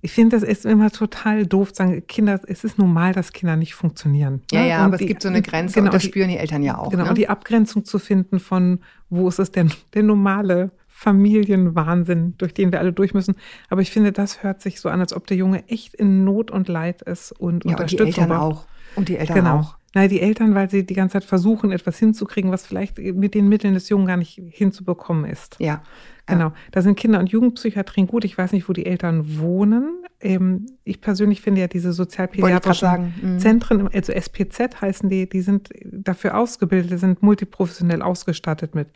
[0.04, 3.74] Ich finde, das ist immer total doof, sagen Kinder, es ist normal, dass Kinder nicht
[3.74, 4.42] funktionieren.
[4.52, 4.68] Ja, ne?
[4.68, 6.36] ja, und aber die, es gibt so eine Grenze genau, und das die, spüren die
[6.36, 6.90] Eltern ja auch.
[6.90, 7.08] Genau, ne?
[7.08, 12.70] und die Abgrenzung zu finden von, wo ist es denn der normale Familienwahnsinn, durch den
[12.70, 13.34] wir alle durch müssen.
[13.70, 16.50] Aber ich finde, das hört sich so an, als ob der Junge echt in Not
[16.50, 18.58] und Leid ist und ja, Unterstützung und die Eltern braucht.
[18.58, 18.96] auch.
[18.96, 19.58] Und die Eltern genau.
[19.60, 19.76] auch.
[19.94, 23.48] Nein, die Eltern, weil sie die ganze Zeit versuchen, etwas hinzukriegen, was vielleicht mit den
[23.48, 25.56] Mitteln des Jungen gar nicht hinzubekommen ist.
[25.60, 25.82] Ja.
[26.26, 26.52] Genau.
[26.72, 28.24] Da sind Kinder- und Jugendpsychiatrien gut.
[28.24, 30.04] Ich weiß nicht, wo die Eltern wohnen.
[30.20, 33.38] Ähm, ich persönlich finde ja diese sozialpädiatrischen mhm.
[33.38, 38.88] Zentren, also SPZ heißen die, die sind dafür ausgebildet, sind multiprofessionell ausgestattet mit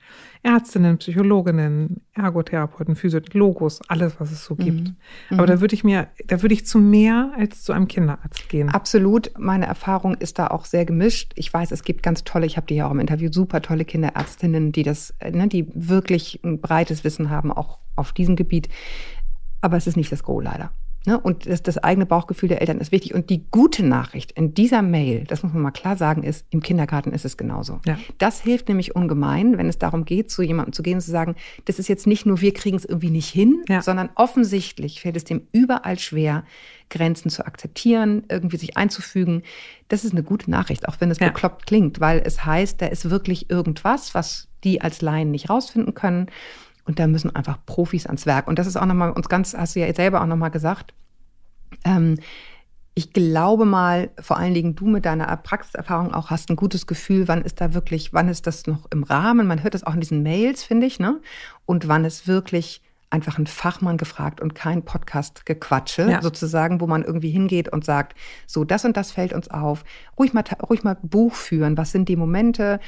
[0.43, 4.59] Ärztinnen, Psychologinnen, Ergotherapeuten, Physiologos, alles, was es so mhm.
[4.59, 4.89] gibt.
[5.31, 5.39] Mhm.
[5.39, 8.69] Aber da würde ich mir, da würde ich zu mehr als zu einem Kinderarzt gehen.
[8.71, 9.33] Absolut.
[9.39, 11.33] Meine Erfahrung ist da auch sehr gemischt.
[11.37, 13.85] Ich weiß, es gibt ganz tolle, ich habe die ja auch im Interview, super tolle
[13.85, 18.69] Kinderärztinnen, die das, ne, die wirklich ein breites Wissen haben, auch auf diesem Gebiet.
[19.61, 20.71] Aber es ist nicht das Gros leider.
[21.09, 21.19] Ne?
[21.19, 23.15] Und das, das eigene Bauchgefühl der Eltern ist wichtig.
[23.15, 26.61] Und die gute Nachricht in dieser Mail, das muss man mal klar sagen, ist, im
[26.61, 27.81] Kindergarten ist es genauso.
[27.87, 27.99] Ja.
[28.19, 31.35] Das hilft nämlich ungemein, wenn es darum geht, zu jemandem zu gehen und zu sagen,
[31.65, 33.81] das ist jetzt nicht nur, wir kriegen es irgendwie nicht hin, ja.
[33.81, 36.45] sondern offensichtlich fällt es dem überall schwer,
[36.91, 39.43] Grenzen zu akzeptieren, irgendwie sich einzufügen.
[39.89, 41.29] Das ist eine gute Nachricht, auch wenn es ja.
[41.29, 45.95] bekloppt klingt, weil es heißt, da ist wirklich irgendwas, was die als Laien nicht rausfinden
[45.95, 46.27] können.
[46.89, 48.49] Und da müssen einfach Profis ans Werk.
[48.49, 50.95] Und das ist auch nochmal uns ganz, hast du ja selber auch nochmal gesagt.
[51.85, 52.19] Ähm,
[52.95, 57.29] ich glaube mal, vor allen Dingen du mit deiner Praxiserfahrung auch hast ein gutes Gefühl,
[57.29, 59.47] wann ist da wirklich, wann ist das noch im Rahmen?
[59.47, 61.21] Man hört das auch in diesen Mails, finde ich, ne?
[61.67, 66.23] Und wann ist wirklich einfach ein Fachmann gefragt und kein Podcast-Gequatsche, ja.
[66.23, 69.85] sozusagen, wo man irgendwie hingeht und sagt, so, das und das fällt uns auf.
[70.19, 71.77] Ruhig mal, ruhig mal Buch führen.
[71.77, 72.81] Was sind die Momente?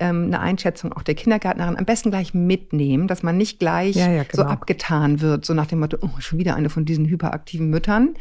[0.00, 4.10] Ähm, eine Einschätzung auch der Kindergärtnerin am besten gleich mitnehmen, dass man nicht gleich ja,
[4.10, 4.44] ja, genau.
[4.44, 8.14] so abgetan wird, so nach dem Motto, oh, schon wieder eine von diesen hyperaktiven Müttern,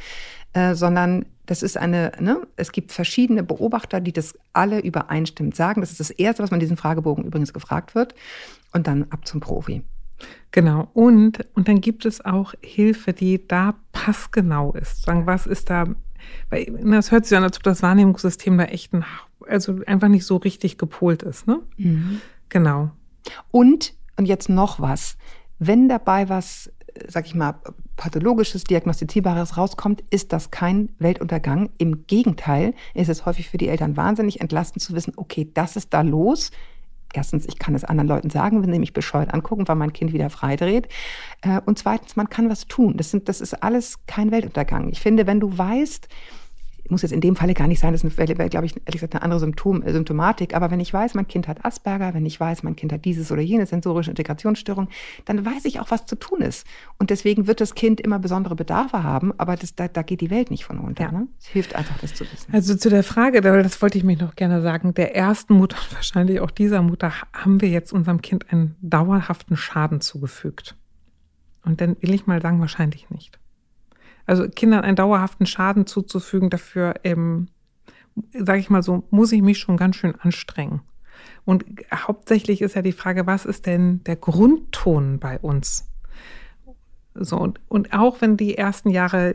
[0.53, 5.81] äh, sondern das ist eine, ne, es gibt verschiedene Beobachter, die das alle übereinstimmend sagen.
[5.81, 8.13] Das ist das Erste, was man in diesem Fragebogen übrigens gefragt wird.
[8.73, 9.81] Und dann ab zum Profi.
[10.51, 10.89] Genau.
[10.93, 15.03] Und, und dann gibt es auch Hilfe, die da passgenau ist.
[15.03, 15.85] Sagen, was ist da,
[16.49, 19.05] weil das hört sich an, als ob das Wahrnehmungssystem da echt ein
[19.47, 21.47] also einfach nicht so richtig gepolt ist.
[21.47, 21.61] Ne?
[21.77, 22.21] Mhm.
[22.49, 22.91] Genau.
[23.51, 25.17] Und, und jetzt noch was,
[25.59, 26.71] wenn dabei was,
[27.07, 27.55] sag ich mal,
[27.95, 31.69] pathologisches, diagnostizierbares rauskommt, ist das kein Weltuntergang.
[31.77, 35.93] Im Gegenteil ist es häufig für die Eltern wahnsinnig entlastend zu wissen, okay, das ist
[35.93, 36.51] da los.
[37.13, 40.13] Erstens, ich kann es anderen Leuten sagen, wenn sie mich bescheuert angucken, weil mein Kind
[40.13, 40.87] wieder freidreht.
[41.41, 42.97] Äh, und zweitens, man kann was tun.
[42.97, 44.89] Das, sind, das ist alles kein Weltuntergang.
[44.89, 46.07] Ich finde, wenn du weißt,
[46.91, 49.23] muss jetzt in dem Falle gar nicht sein, das wäre, glaube ich, ehrlich gesagt eine
[49.23, 50.55] andere Symptom, äh, Symptomatik.
[50.55, 53.31] Aber wenn ich weiß, mein Kind hat Asperger, wenn ich weiß, mein Kind hat dieses
[53.31, 54.89] oder jene sensorische Integrationsstörung,
[55.25, 56.65] dann weiß ich auch, was zu tun ist.
[56.97, 60.29] Und deswegen wird das Kind immer besondere Bedarfe haben, aber das, da, da geht die
[60.29, 61.03] Welt nicht von unter.
[61.05, 61.11] Ja.
[61.11, 61.27] Ne?
[61.39, 62.53] Es hilft einfach, das zu wissen.
[62.53, 65.95] Also zu der Frage, das wollte ich mich noch gerne sagen, der ersten Mutter und
[65.95, 70.75] wahrscheinlich auch dieser Mutter haben wir jetzt unserem Kind einen dauerhaften Schaden zugefügt.
[71.65, 73.39] Und dann will ich mal sagen, wahrscheinlich nicht.
[74.27, 77.47] Also Kindern einen dauerhaften Schaden zuzufügen, dafür, ähm,
[78.33, 80.81] sage ich mal so, muss ich mich schon ganz schön anstrengen.
[81.45, 85.87] Und hauptsächlich ist ja die Frage, was ist denn der Grundton bei uns?
[87.19, 89.33] So, und, und auch wenn die ersten Jahre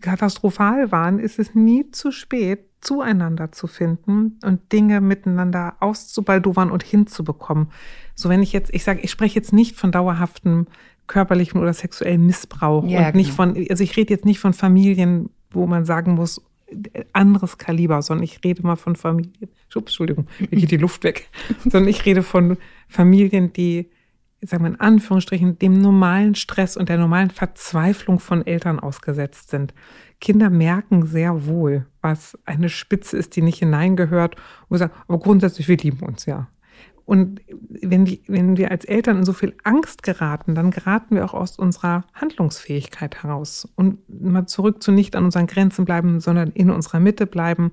[0.00, 6.84] katastrophal waren, ist es nie zu spät, zueinander zu finden und Dinge miteinander auszubaldowern und
[6.84, 7.72] hinzubekommen.
[8.14, 10.66] So, wenn ich jetzt, ich sage, ich spreche jetzt nicht von dauerhaftem
[11.08, 12.84] körperlichen oder sexuellen Missbrauch.
[12.86, 13.52] Ja, und nicht genau.
[13.54, 16.40] von, also ich rede jetzt nicht von Familien, wo man sagen muss,
[17.12, 19.48] anderes Kaliber, sondern ich rede mal von Familien.
[19.74, 21.28] Entschuldigung, mir geht die Luft weg.
[21.64, 23.90] sondern ich rede von Familien, die,
[24.42, 29.74] sagen wir in Anführungsstrichen, dem normalen Stress und der normalen Verzweiflung von Eltern ausgesetzt sind.
[30.20, 34.36] Kinder merken sehr wohl, was eine Spitze ist, die nicht hineingehört
[34.68, 36.48] und sagen, aber grundsätzlich, wir lieben uns ja.
[37.08, 37.40] Und
[37.70, 41.32] wenn, die, wenn wir als Eltern in so viel Angst geraten, dann geraten wir auch
[41.32, 46.68] aus unserer Handlungsfähigkeit heraus und mal zurück zu nicht an unseren Grenzen bleiben, sondern in
[46.68, 47.72] unserer Mitte bleiben.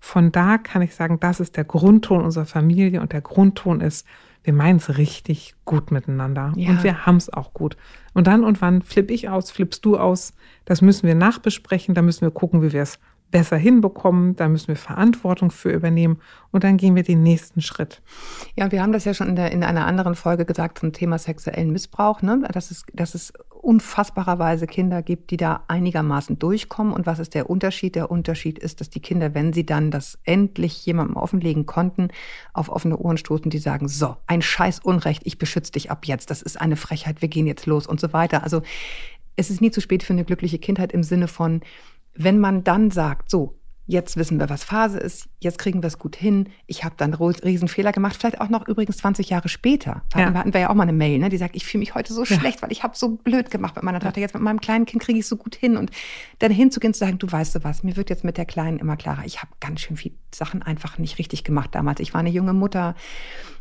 [0.00, 4.04] Von da kann ich sagen, das ist der Grundton unserer Familie und der Grundton ist,
[4.42, 6.70] wir meinen es richtig gut miteinander ja.
[6.70, 7.76] und wir haben es auch gut.
[8.14, 12.02] Und dann und wann flippe ich aus, flippst du aus, das müssen wir nachbesprechen, da
[12.02, 12.98] müssen wir gucken, wie wir es
[13.32, 16.20] besser hinbekommen, da müssen wir Verantwortung für übernehmen
[16.52, 18.00] und dann gehen wir den nächsten Schritt.
[18.54, 21.18] Ja, wir haben das ja schon in, der, in einer anderen Folge gesagt zum Thema
[21.18, 22.44] sexuellen Missbrauch, ne?
[22.52, 26.92] dass, es, dass es unfassbarerweise Kinder gibt, die da einigermaßen durchkommen.
[26.92, 27.94] Und was ist der Unterschied?
[27.94, 32.08] Der Unterschied ist, dass die Kinder, wenn sie dann das endlich jemandem offenlegen konnten,
[32.52, 36.30] auf offene Ohren stoßen, die sagen, so, ein scheiß Unrecht, ich beschütze dich ab jetzt,
[36.30, 38.42] das ist eine Frechheit, wir gehen jetzt los und so weiter.
[38.42, 38.62] Also
[39.36, 41.62] es ist nie zu spät für eine glückliche Kindheit im Sinne von,
[42.14, 45.98] wenn man dann sagt, so, jetzt wissen wir, was Phase ist, jetzt kriegen wir es
[45.98, 50.02] gut hin, ich habe dann Riesenfehler gemacht, vielleicht auch noch übrigens 20 Jahre später.
[50.10, 50.34] Da ja.
[50.34, 52.24] hatten wir ja auch mal eine Mail, ne, die sagt, ich fühle mich heute so
[52.24, 52.38] ja.
[52.38, 55.02] schlecht, weil ich habe so blöd gemacht mit meiner Tochter, jetzt mit meinem kleinen Kind
[55.02, 55.90] kriege ich es so gut hin und
[56.38, 58.96] dann hinzugehen zu sagen, du weißt du was, mir wird jetzt mit der Kleinen immer
[58.96, 62.00] klarer, ich habe ganz schön viele Sachen einfach nicht richtig gemacht damals.
[62.00, 62.94] Ich war eine junge Mutter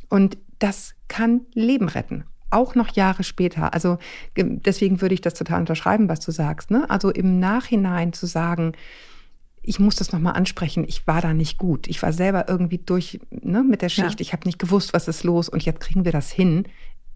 [0.10, 3.74] und das kann Leben retten auch noch Jahre später.
[3.74, 3.98] Also
[4.36, 6.72] deswegen würde ich das total unterschreiben, was du sagst.
[6.72, 6.90] Ne?
[6.90, 8.74] Also im Nachhinein zu sagen,
[9.64, 11.88] ich muss das nochmal ansprechen, ich war da nicht gut.
[11.88, 14.22] Ich war selber irgendwie durch ne, mit der Schicht, ja.
[14.22, 16.64] ich habe nicht gewusst, was ist los und jetzt kriegen wir das hin,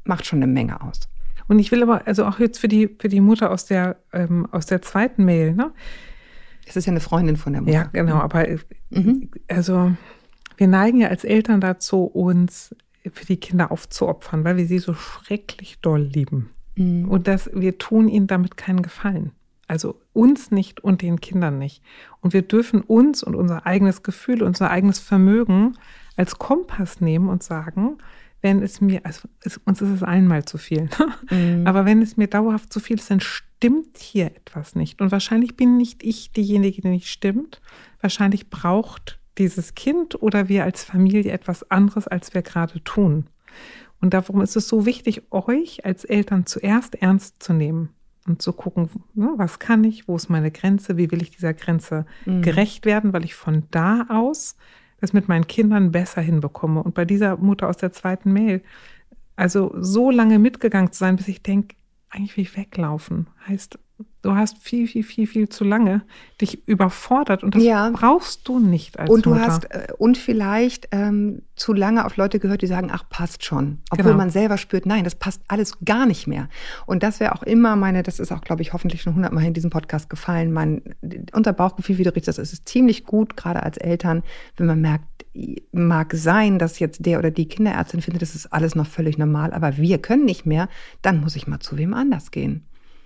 [0.03, 1.01] macht schon eine Menge aus.
[1.47, 4.47] Und ich will aber, also auch jetzt für die, für die Mutter aus der, ähm,
[4.51, 5.71] aus der zweiten Mail, ne?
[6.67, 7.73] Es ist ja eine Freundin von der Mutter.
[7.73, 8.47] Ja, genau, aber
[8.89, 9.29] mhm.
[9.47, 9.91] also
[10.57, 12.75] wir neigen ja als Eltern dazu, uns
[13.11, 16.49] für die Kinder aufzuopfern, weil wir sie so schrecklich doll lieben.
[16.75, 17.09] Mhm.
[17.09, 19.31] Und dass wir tun ihnen damit keinen Gefallen.
[19.67, 21.81] Also uns nicht und den Kindern nicht.
[22.21, 25.77] Und wir dürfen uns und unser eigenes Gefühl, unser eigenes Vermögen
[26.15, 27.97] als Kompass nehmen und sagen,
[28.41, 30.87] wenn es mir, also es, uns ist es einmal zu viel,
[31.31, 31.65] mhm.
[31.65, 35.01] aber wenn es mir dauerhaft zu viel ist, dann stimmt hier etwas nicht.
[35.01, 37.59] Und wahrscheinlich bin nicht ich diejenige, die nicht stimmt.
[38.01, 43.27] Wahrscheinlich braucht dieses Kind oder wir als Familie etwas anderes, als wir gerade tun.
[44.01, 47.89] Und darum ist es so wichtig, euch als Eltern zuerst ernst zu nehmen
[48.27, 51.53] und zu gucken, ne, was kann ich, wo ist meine Grenze, wie will ich dieser
[51.53, 52.41] Grenze mhm.
[52.41, 54.55] gerecht werden, weil ich von da aus
[55.01, 56.81] das mit meinen Kindern besser hinbekomme.
[56.81, 58.63] Und bei dieser Mutter aus der zweiten Mail,
[59.35, 61.75] also so lange mitgegangen zu sein, bis ich denke,
[62.09, 63.27] eigentlich will ich weglaufen.
[63.47, 63.77] Heißt,
[64.21, 66.01] du hast viel, viel, viel, viel zu lange
[66.41, 67.89] dich überfordert und das ja.
[67.91, 69.45] brauchst du nicht als und du Mutter.
[69.45, 73.79] hast äh, und vielleicht ähm, zu lange auf Leute gehört, die sagen, ach passt schon,
[73.91, 74.17] obwohl genau.
[74.17, 76.49] man selber spürt, nein, das passt alles gar nicht mehr.
[76.85, 79.53] Und das wäre auch immer meine, das ist auch, glaube ich, hoffentlich schon hundertmal in
[79.53, 80.51] diesem Podcast gefallen.
[80.51, 80.81] Mein
[81.31, 84.23] unser Bauchgefühl, richtig das ist ziemlich gut, gerade als Eltern,
[84.57, 85.05] wenn man merkt,
[85.71, 89.53] mag sein, dass jetzt der oder die Kinderärztin findet, das ist alles noch völlig normal,
[89.53, 90.69] aber wir können nicht mehr,
[91.01, 92.65] dann muss ich mal zu wem anders gehen.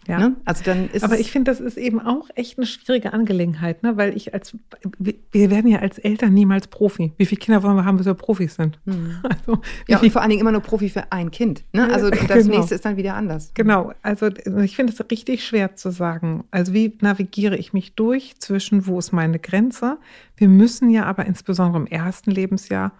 [0.09, 0.17] Ja.
[0.17, 0.35] Ne?
[0.43, 3.95] Also dann ist Aber ich finde, das ist eben auch echt eine schwierige Angelegenheit, ne?
[3.95, 4.57] weil ich als,
[4.97, 7.13] wir werden ja als Eltern niemals Profi.
[7.17, 8.79] Wie viele Kinder wollen wir haben, bis wir Profis sind?
[8.85, 9.17] Mhm.
[9.29, 11.63] Also, ja, und vor allen Dingen immer nur Profi für ein Kind.
[11.71, 11.91] Ne?
[11.93, 12.57] Also das genau.
[12.57, 13.51] nächste ist dann wieder anders.
[13.53, 16.43] Genau, also ich finde es richtig schwer zu sagen.
[16.51, 19.97] Also wie navigiere ich mich durch zwischen, wo ist meine Grenze?
[20.35, 22.93] Wir müssen ja aber insbesondere im ersten Lebensjahr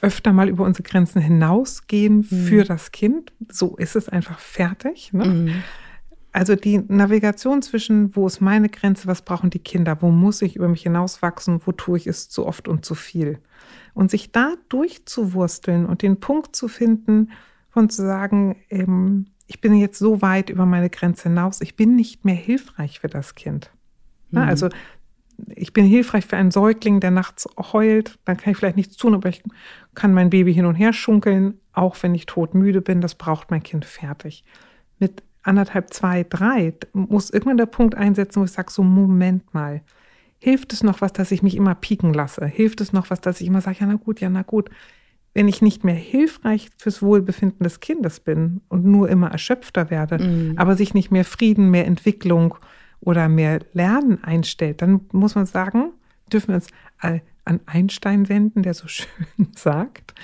[0.00, 2.46] öfter mal über unsere Grenzen hinausgehen mhm.
[2.46, 3.32] für das Kind.
[3.48, 5.12] So ist es einfach fertig.
[5.12, 5.24] Ne?
[5.24, 5.54] Mhm.
[6.34, 10.56] Also die Navigation zwischen, wo ist meine Grenze, was brauchen die Kinder, wo muss ich
[10.56, 13.38] über mich hinauswachsen, wo tue ich es zu oft und zu viel.
[13.94, 17.30] Und sich da durchzuwursteln und den Punkt zu finden
[17.70, 21.94] von zu sagen, ähm, ich bin jetzt so weit über meine Grenze hinaus, ich bin
[21.94, 23.70] nicht mehr hilfreich für das Kind.
[24.30, 24.40] Mhm.
[24.40, 24.70] Na, also
[25.54, 29.14] ich bin hilfreich für einen Säugling, der nachts heult, dann kann ich vielleicht nichts tun,
[29.14, 29.44] aber ich
[29.94, 33.62] kann mein Baby hin und her schunkeln, auch wenn ich todmüde bin, das braucht mein
[33.62, 34.44] Kind fertig.
[34.98, 39.82] Mit anderthalb, zwei, drei, muss irgendwann der Punkt einsetzen, wo ich sage, so Moment mal,
[40.38, 42.46] hilft es noch was, dass ich mich immer pieken lasse?
[42.46, 44.70] Hilft es noch was, dass ich immer sage, ja na gut, ja na gut.
[45.32, 50.18] Wenn ich nicht mehr hilfreich fürs Wohlbefinden des Kindes bin und nur immer erschöpfter werde,
[50.18, 50.54] mhm.
[50.56, 52.56] aber sich nicht mehr Frieden, mehr Entwicklung
[53.00, 55.92] oder mehr Lernen einstellt, dann muss man sagen,
[56.32, 59.08] dürfen wir uns an Einstein wenden, der so schön
[59.56, 60.14] sagt,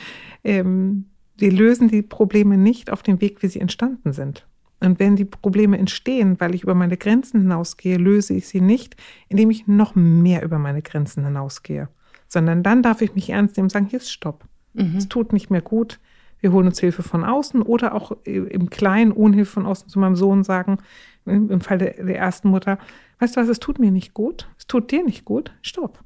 [0.44, 1.06] ähm,
[1.36, 4.46] wir lösen die Probleme nicht auf dem Weg, wie sie entstanden sind.
[4.80, 8.96] Und wenn die Probleme entstehen, weil ich über meine Grenzen hinausgehe, löse ich sie nicht,
[9.28, 11.88] indem ich noch mehr über meine Grenzen hinausgehe.
[12.28, 14.44] Sondern dann darf ich mich ernst nehmen und sagen, hier ist Stopp.
[14.72, 14.96] Mhm.
[14.96, 16.00] Es tut nicht mehr gut.
[16.40, 19.98] Wir holen uns Hilfe von außen oder auch im Kleinen ohne Hilfe von außen zu
[19.98, 20.78] meinem Sohn sagen,
[21.26, 22.78] im Fall der, der ersten Mutter,
[23.18, 26.02] weißt du was, es tut mir nicht gut, es tut dir nicht gut, stopp.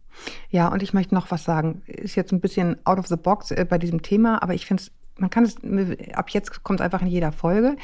[0.51, 1.83] Ja, und ich möchte noch was sagen.
[1.87, 4.83] Ist jetzt ein bisschen out of the box äh, bei diesem Thema, aber ich finde
[4.83, 5.57] es, man kann es,
[6.15, 7.77] ab jetzt kommt es einfach in jeder Folge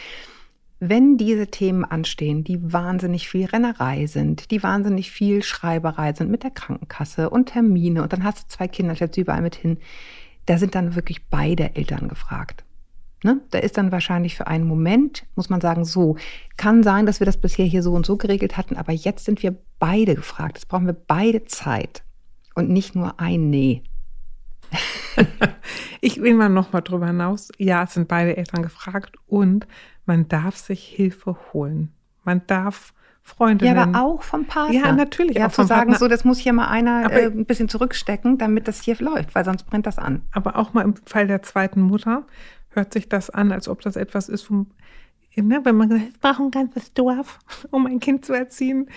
[0.80, 6.42] wenn diese Themen anstehen, die wahnsinnig viel Rennerei sind, die wahnsinnig viel Schreiberei sind mit
[6.42, 9.76] der Krankenkasse und Termine und dann hast du zwei Kinder, stellst du überall mit hin,
[10.46, 12.64] da sind dann wirklich beide Eltern gefragt.
[13.22, 13.42] Ne?
[13.50, 16.16] Da ist dann wahrscheinlich für einen Moment, muss man sagen, so,
[16.56, 19.42] kann sein, dass wir das bisher hier so und so geregelt hatten, aber jetzt sind
[19.42, 20.56] wir beide gefragt.
[20.56, 22.02] Jetzt brauchen wir beide Zeit
[22.54, 23.82] und nicht nur ein Nee.
[26.00, 27.50] ich will mal noch mal drüber hinaus.
[27.58, 29.66] Ja, es sind beide Eltern gefragt und
[30.06, 31.92] man darf sich Hilfe holen.
[32.24, 33.76] Man darf Freundinnen.
[33.76, 34.74] Ja, aber auch vom Partner.
[34.74, 35.36] Ja, natürlich.
[35.36, 35.98] Ja, auch zu sagen, Partner.
[35.98, 39.44] so, das muss hier mal einer äh, ein bisschen zurückstecken, damit das hier läuft, weil
[39.44, 40.22] sonst brennt das an.
[40.32, 42.24] Aber auch mal im Fall der zweiten Mutter
[42.70, 44.66] hört sich das an, als ob das etwas ist, wo,
[45.36, 47.38] ne, wenn man sagt, ich brauche ein ganzes Dorf,
[47.70, 48.88] um ein Kind zu erziehen.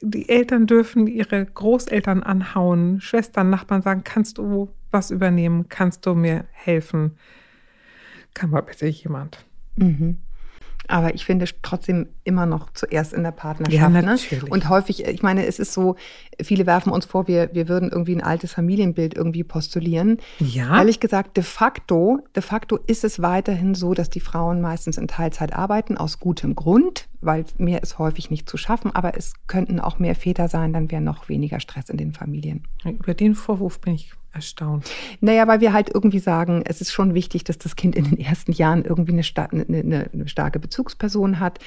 [0.00, 5.68] Die Eltern dürfen ihre Großeltern anhauen, Schwestern, Nachbarn sagen, kannst du was übernehmen?
[5.68, 7.18] Kannst du mir helfen?
[8.32, 9.44] Kann mal bitte jemand.
[9.76, 10.18] Mhm.
[10.86, 13.74] Aber ich finde trotzdem immer noch zuerst in der Partnerschaft.
[13.74, 14.02] Ja, ne?
[14.02, 14.44] natürlich.
[14.44, 14.50] Ne?
[14.50, 15.96] Und häufig, ich meine, es ist so,
[16.42, 20.18] viele werfen uns vor, wir, wir würden irgendwie ein altes Familienbild irgendwie postulieren.
[20.40, 20.76] Ja.
[20.78, 25.08] Ehrlich gesagt, de facto, de facto ist es weiterhin so, dass die Frauen meistens in
[25.08, 29.80] Teilzeit arbeiten, aus gutem Grund, weil mehr ist häufig nicht zu schaffen, aber es könnten
[29.80, 32.64] auch mehr Väter sein, dann wäre noch weniger Stress in den Familien.
[32.84, 34.90] Über den Vorwurf bin ich erstaunt.
[35.20, 38.18] Naja, weil wir halt irgendwie sagen, es ist schon wichtig, dass das Kind in den
[38.18, 41.58] ersten Jahren irgendwie eine, eine, eine starke Bezugsperson hat.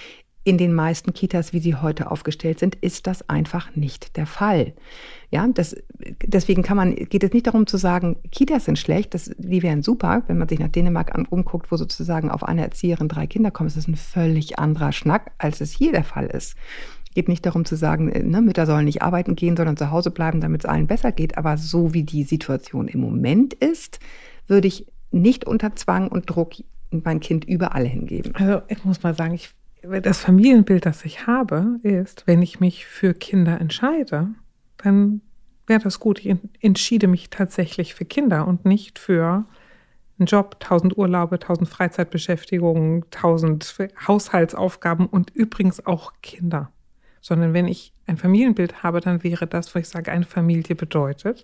[0.44, 4.74] In den meisten Kitas, wie sie heute aufgestellt sind, ist das einfach nicht der Fall.
[5.30, 5.76] Ja, das,
[6.24, 9.84] deswegen kann man, geht es nicht darum zu sagen, Kitas sind schlecht, das, die wären
[9.84, 10.24] super.
[10.28, 13.68] Wenn man sich nach Dänemark an, umguckt, wo sozusagen auf eine Erzieherin drei Kinder kommen,
[13.68, 16.56] ist das ein völlig anderer Schnack, als es hier der Fall ist
[17.18, 20.12] geht nicht darum zu sagen, äh, ne, Mütter sollen nicht arbeiten gehen, sondern zu Hause
[20.12, 21.36] bleiben, damit es allen besser geht.
[21.36, 24.00] Aber so wie die Situation im Moment ist,
[24.46, 26.54] würde ich nicht unter Zwang und Druck
[26.92, 28.36] mein Kind überall hingeben.
[28.36, 29.50] Also ich muss mal sagen, ich,
[30.04, 34.28] das Familienbild, das ich habe, ist, wenn ich mich für Kinder entscheide,
[34.78, 35.22] dann
[35.66, 36.24] wäre das gut.
[36.24, 39.46] Ich entschiede mich tatsächlich für Kinder und nicht für
[40.20, 43.76] einen Job, tausend Urlaube, tausend Freizeitbeschäftigungen, tausend
[44.08, 46.72] Haushaltsaufgaben und übrigens auch Kinder
[47.28, 51.44] sondern wenn ich ein Familienbild habe, dann wäre das, wo ich sage, eine Familie bedeutet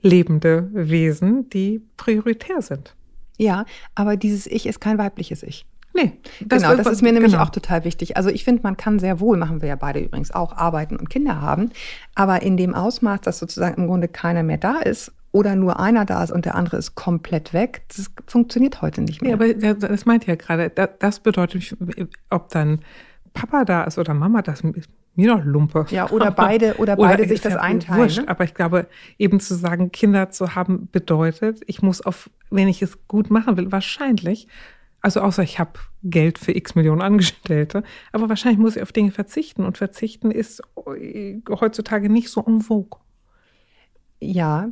[0.00, 2.94] lebende Wesen, die prioritär sind.
[3.36, 5.66] Ja, aber dieses Ich ist kein weibliches Ich.
[5.94, 6.12] Nee,
[6.44, 7.44] das genau, das ist mir nämlich genau.
[7.44, 8.16] auch total wichtig.
[8.16, 11.10] Also ich finde, man kann sehr wohl, machen wir ja beide übrigens auch, arbeiten und
[11.10, 11.70] Kinder haben,
[12.14, 16.04] aber in dem Ausmaß, dass sozusagen im Grunde keiner mehr da ist oder nur einer
[16.04, 19.30] da ist und der andere ist komplett weg, das funktioniert heute nicht mehr.
[19.30, 21.76] Ja, aber das meint ja gerade, das bedeutet,
[22.30, 22.80] ob dann
[23.38, 25.86] Papa da ist oder Mama, das ist mir doch Lumpe.
[25.90, 28.02] Ja, oder beide, oder beide oder sich das ja einteilen.
[28.02, 28.28] Wurscht, ne?
[28.28, 32.82] Aber ich glaube, eben zu sagen, Kinder zu haben, bedeutet, ich muss auf, wenn ich
[32.82, 34.48] es gut machen will, wahrscheinlich,
[35.00, 35.72] also außer ich habe
[36.02, 39.64] Geld für x Millionen Angestellte, aber wahrscheinlich muss ich auf Dinge verzichten.
[39.64, 40.60] Und verzichten ist
[41.48, 43.00] heutzutage nicht so en vogue.
[44.20, 44.70] Ja,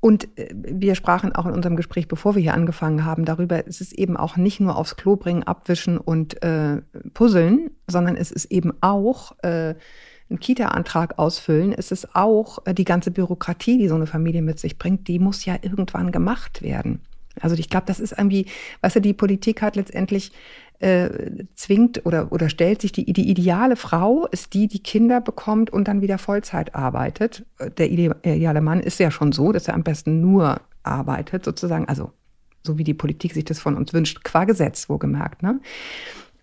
[0.00, 3.80] und äh, wir sprachen auch in unserem Gespräch, bevor wir hier angefangen haben, darüber, es
[3.80, 6.82] ist eben auch nicht nur aufs Klo bringen, abwischen und äh,
[7.12, 9.74] puzzeln, sondern es ist eben auch äh,
[10.30, 11.72] einen Kita-Antrag ausfüllen.
[11.72, 15.18] Es ist auch äh, die ganze Bürokratie, die so eine Familie mit sich bringt, die
[15.18, 17.00] muss ja irgendwann gemacht werden.
[17.40, 18.46] Also ich glaube, das ist irgendwie,
[18.80, 20.32] weißt du, die Politik hat letztendlich
[20.80, 25.70] äh, zwingt oder, oder stellt sich die, die ideale Frau ist die, die Kinder bekommt
[25.70, 27.44] und dann wieder Vollzeit arbeitet.
[27.78, 32.12] Der ideale Mann ist ja schon so, dass er am besten nur arbeitet, sozusagen, also
[32.62, 35.42] so wie die Politik sich das von uns wünscht, qua Gesetz, wohlgemerkt.
[35.42, 35.60] Ne?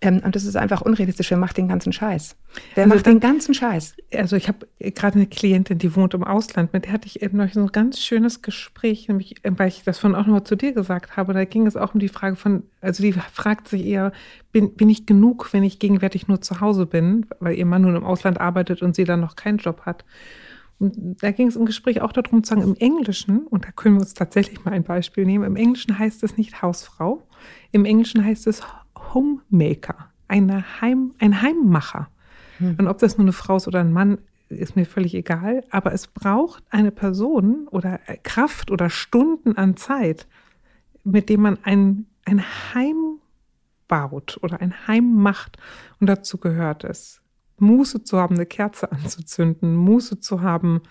[0.00, 1.30] Ähm, und das ist einfach unrealistisch.
[1.30, 2.36] Wer macht den ganzen Scheiß?
[2.74, 3.96] Wer also macht den ganzen Scheiß?
[4.14, 6.72] Also ich habe gerade eine Klientin, die wohnt im Ausland.
[6.72, 9.82] Mit der hatte ich eben noch so ein ganz schönes Gespräch, nämlich, äh, weil ich
[9.84, 11.32] das von auch nochmal zu dir gesagt habe.
[11.32, 14.12] Da ging es auch um die Frage von, also die fragt sich eher,
[14.52, 17.96] bin, bin ich genug, wenn ich gegenwärtig nur zu Hause bin, weil ihr Mann nun
[17.96, 20.04] im Ausland arbeitet und sie dann noch keinen Job hat.
[20.78, 23.96] Und da ging es im Gespräch auch darum zu sagen, im Englischen, und da können
[23.96, 27.26] wir uns tatsächlich mal ein Beispiel nehmen, im Englischen heißt es nicht Hausfrau,
[27.72, 28.62] im Englischen heißt es
[29.14, 32.08] Homemaker, eine Heim, ein Heimmacher.
[32.58, 32.76] Hm.
[32.78, 34.18] Und ob das nur eine Frau ist oder ein Mann,
[34.48, 35.64] ist mir völlig egal.
[35.70, 40.26] Aber es braucht eine Person oder Kraft oder Stunden an Zeit,
[41.04, 42.42] mit dem man ein, ein
[42.74, 43.18] Heim
[43.88, 45.56] baut oder ein Heim macht.
[46.00, 47.20] Und dazu gehört es,
[47.58, 50.82] Muße zu haben, eine Kerze anzuzünden, Muße zu haben,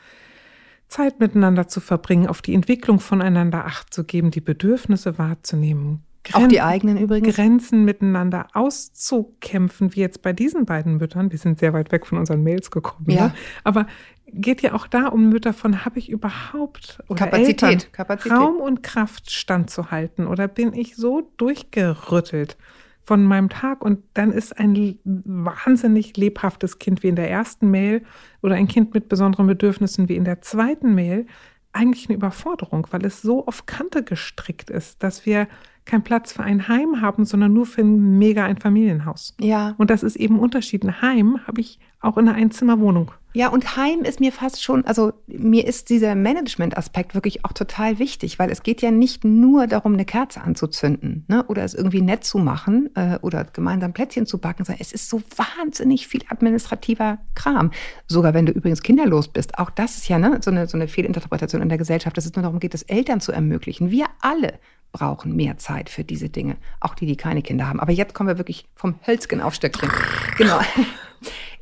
[0.87, 6.03] Zeit miteinander zu verbringen, auf die Entwicklung voneinander Acht zu geben, die Bedürfnisse wahrzunehmen.
[6.27, 7.35] Gren Auch die eigenen übrigens.
[7.35, 11.31] Grenzen miteinander auszukämpfen, wie jetzt bei diesen beiden Müttern.
[11.31, 13.09] Wir sind sehr weit weg von unseren Mails gekommen.
[13.09, 13.27] Ja.
[13.27, 13.33] Ne?
[13.63, 13.87] Aber
[14.27, 18.31] geht ja auch da um Mütter von, habe ich überhaupt Kapazität, Eltern, Kapazität.
[18.37, 22.57] Raum und Kraft standzuhalten oder bin ich so durchgerüttelt
[23.03, 28.03] von meinem Tag und dann ist ein wahnsinnig lebhaftes Kind wie in der ersten Mail
[28.41, 31.25] oder ein Kind mit besonderen Bedürfnissen wie in der zweiten Mail
[31.71, 35.47] eigentlich eine Überforderung, weil es so auf Kante gestrickt ist, dass wir
[35.87, 39.35] keinen Platz für ein Heim haben, sondern nur für ein mega ein Familienhaus.
[39.39, 39.73] Ja.
[39.77, 40.83] Und das ist eben Unterschied.
[40.83, 43.11] Ein Heim habe ich auch in einer Einzimmerwohnung.
[43.33, 47.99] Ja, und Heim ist mir fast schon, also mir ist dieser Management-Aspekt wirklich auch total
[47.99, 52.01] wichtig, weil es geht ja nicht nur darum, eine Kerze anzuzünden ne, oder es irgendwie
[52.01, 56.21] nett zu machen äh, oder gemeinsam Plätzchen zu backen, sondern es ist so wahnsinnig viel
[56.29, 57.71] administrativer Kram.
[58.07, 60.87] Sogar wenn du übrigens kinderlos bist, auch das ist ja ne, so, eine, so eine
[60.87, 63.91] Fehlinterpretation in der Gesellschaft, dass es nur darum geht, das Eltern zu ermöglichen.
[63.91, 64.53] Wir alle
[64.91, 67.79] brauchen mehr Zeit für diese Dinge, auch die, die keine Kinder haben.
[67.79, 69.89] Aber jetzt kommen wir wirklich vom Hölzgen auf Stöckchen.
[70.37, 70.59] Genau.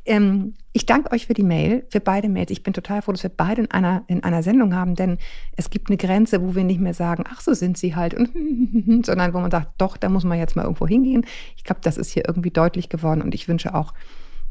[0.08, 2.52] Ähm, ich danke euch für die Mail, für beide Mails.
[2.52, 5.18] Ich bin total froh, dass wir beide in einer, in einer Sendung haben, denn
[5.56, 8.30] es gibt eine Grenze, wo wir nicht mehr sagen, ach, so sind sie halt, und,
[9.04, 11.26] sondern wo man sagt, doch, da muss man jetzt mal irgendwo hingehen.
[11.56, 13.94] Ich glaube, das ist hier irgendwie deutlich geworden und ich wünsche auch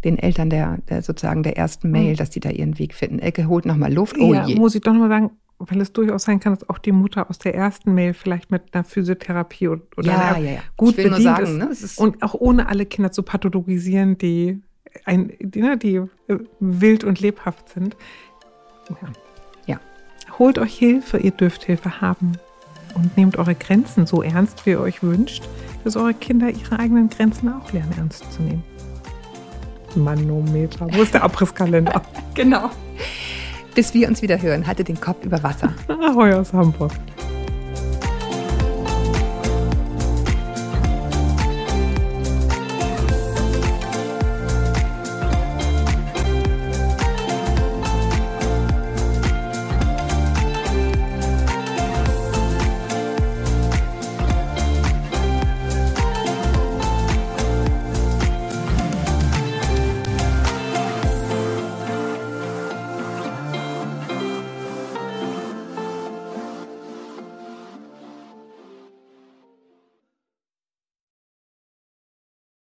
[0.04, 2.18] den Eltern der, der sozusagen der ersten Mail, mhm.
[2.18, 3.20] dass die da ihren Weg finden.
[3.20, 4.18] Elke holt nochmal Luft.
[4.20, 4.56] Oh ja, je.
[4.56, 7.40] muss ich doch nochmal sagen, weil es durchaus sein kann, dass auch die Mutter aus
[7.40, 10.60] der ersten Mail vielleicht mit einer Physiotherapie oder, ja, ja, ja.
[10.76, 12.00] gut bedient sagen, ist.
[12.00, 12.06] Ne?
[12.06, 14.62] Und auch ohne alle Kinder zu pathologisieren, die
[15.06, 17.96] ein, die, ne, die äh, wild und lebhaft sind.
[18.90, 19.10] Ja.
[19.66, 19.80] ja.
[20.40, 22.34] Holt euch Hilfe, ihr dürft Hilfe haben.
[22.94, 25.44] Und nehmt eure Grenzen so ernst, wie ihr euch wünscht,
[25.84, 28.64] dass eure Kinder ihre eigenen Grenzen auch lernen, ernst zu nehmen.
[29.96, 30.88] Manometer.
[30.94, 32.02] Wo ist der Abrisskalender?
[32.34, 32.70] genau.
[33.76, 35.74] Bis wir uns wieder hören, haltet den Kopf über Wasser.
[35.90, 36.94] Ahoi aus Hamburg.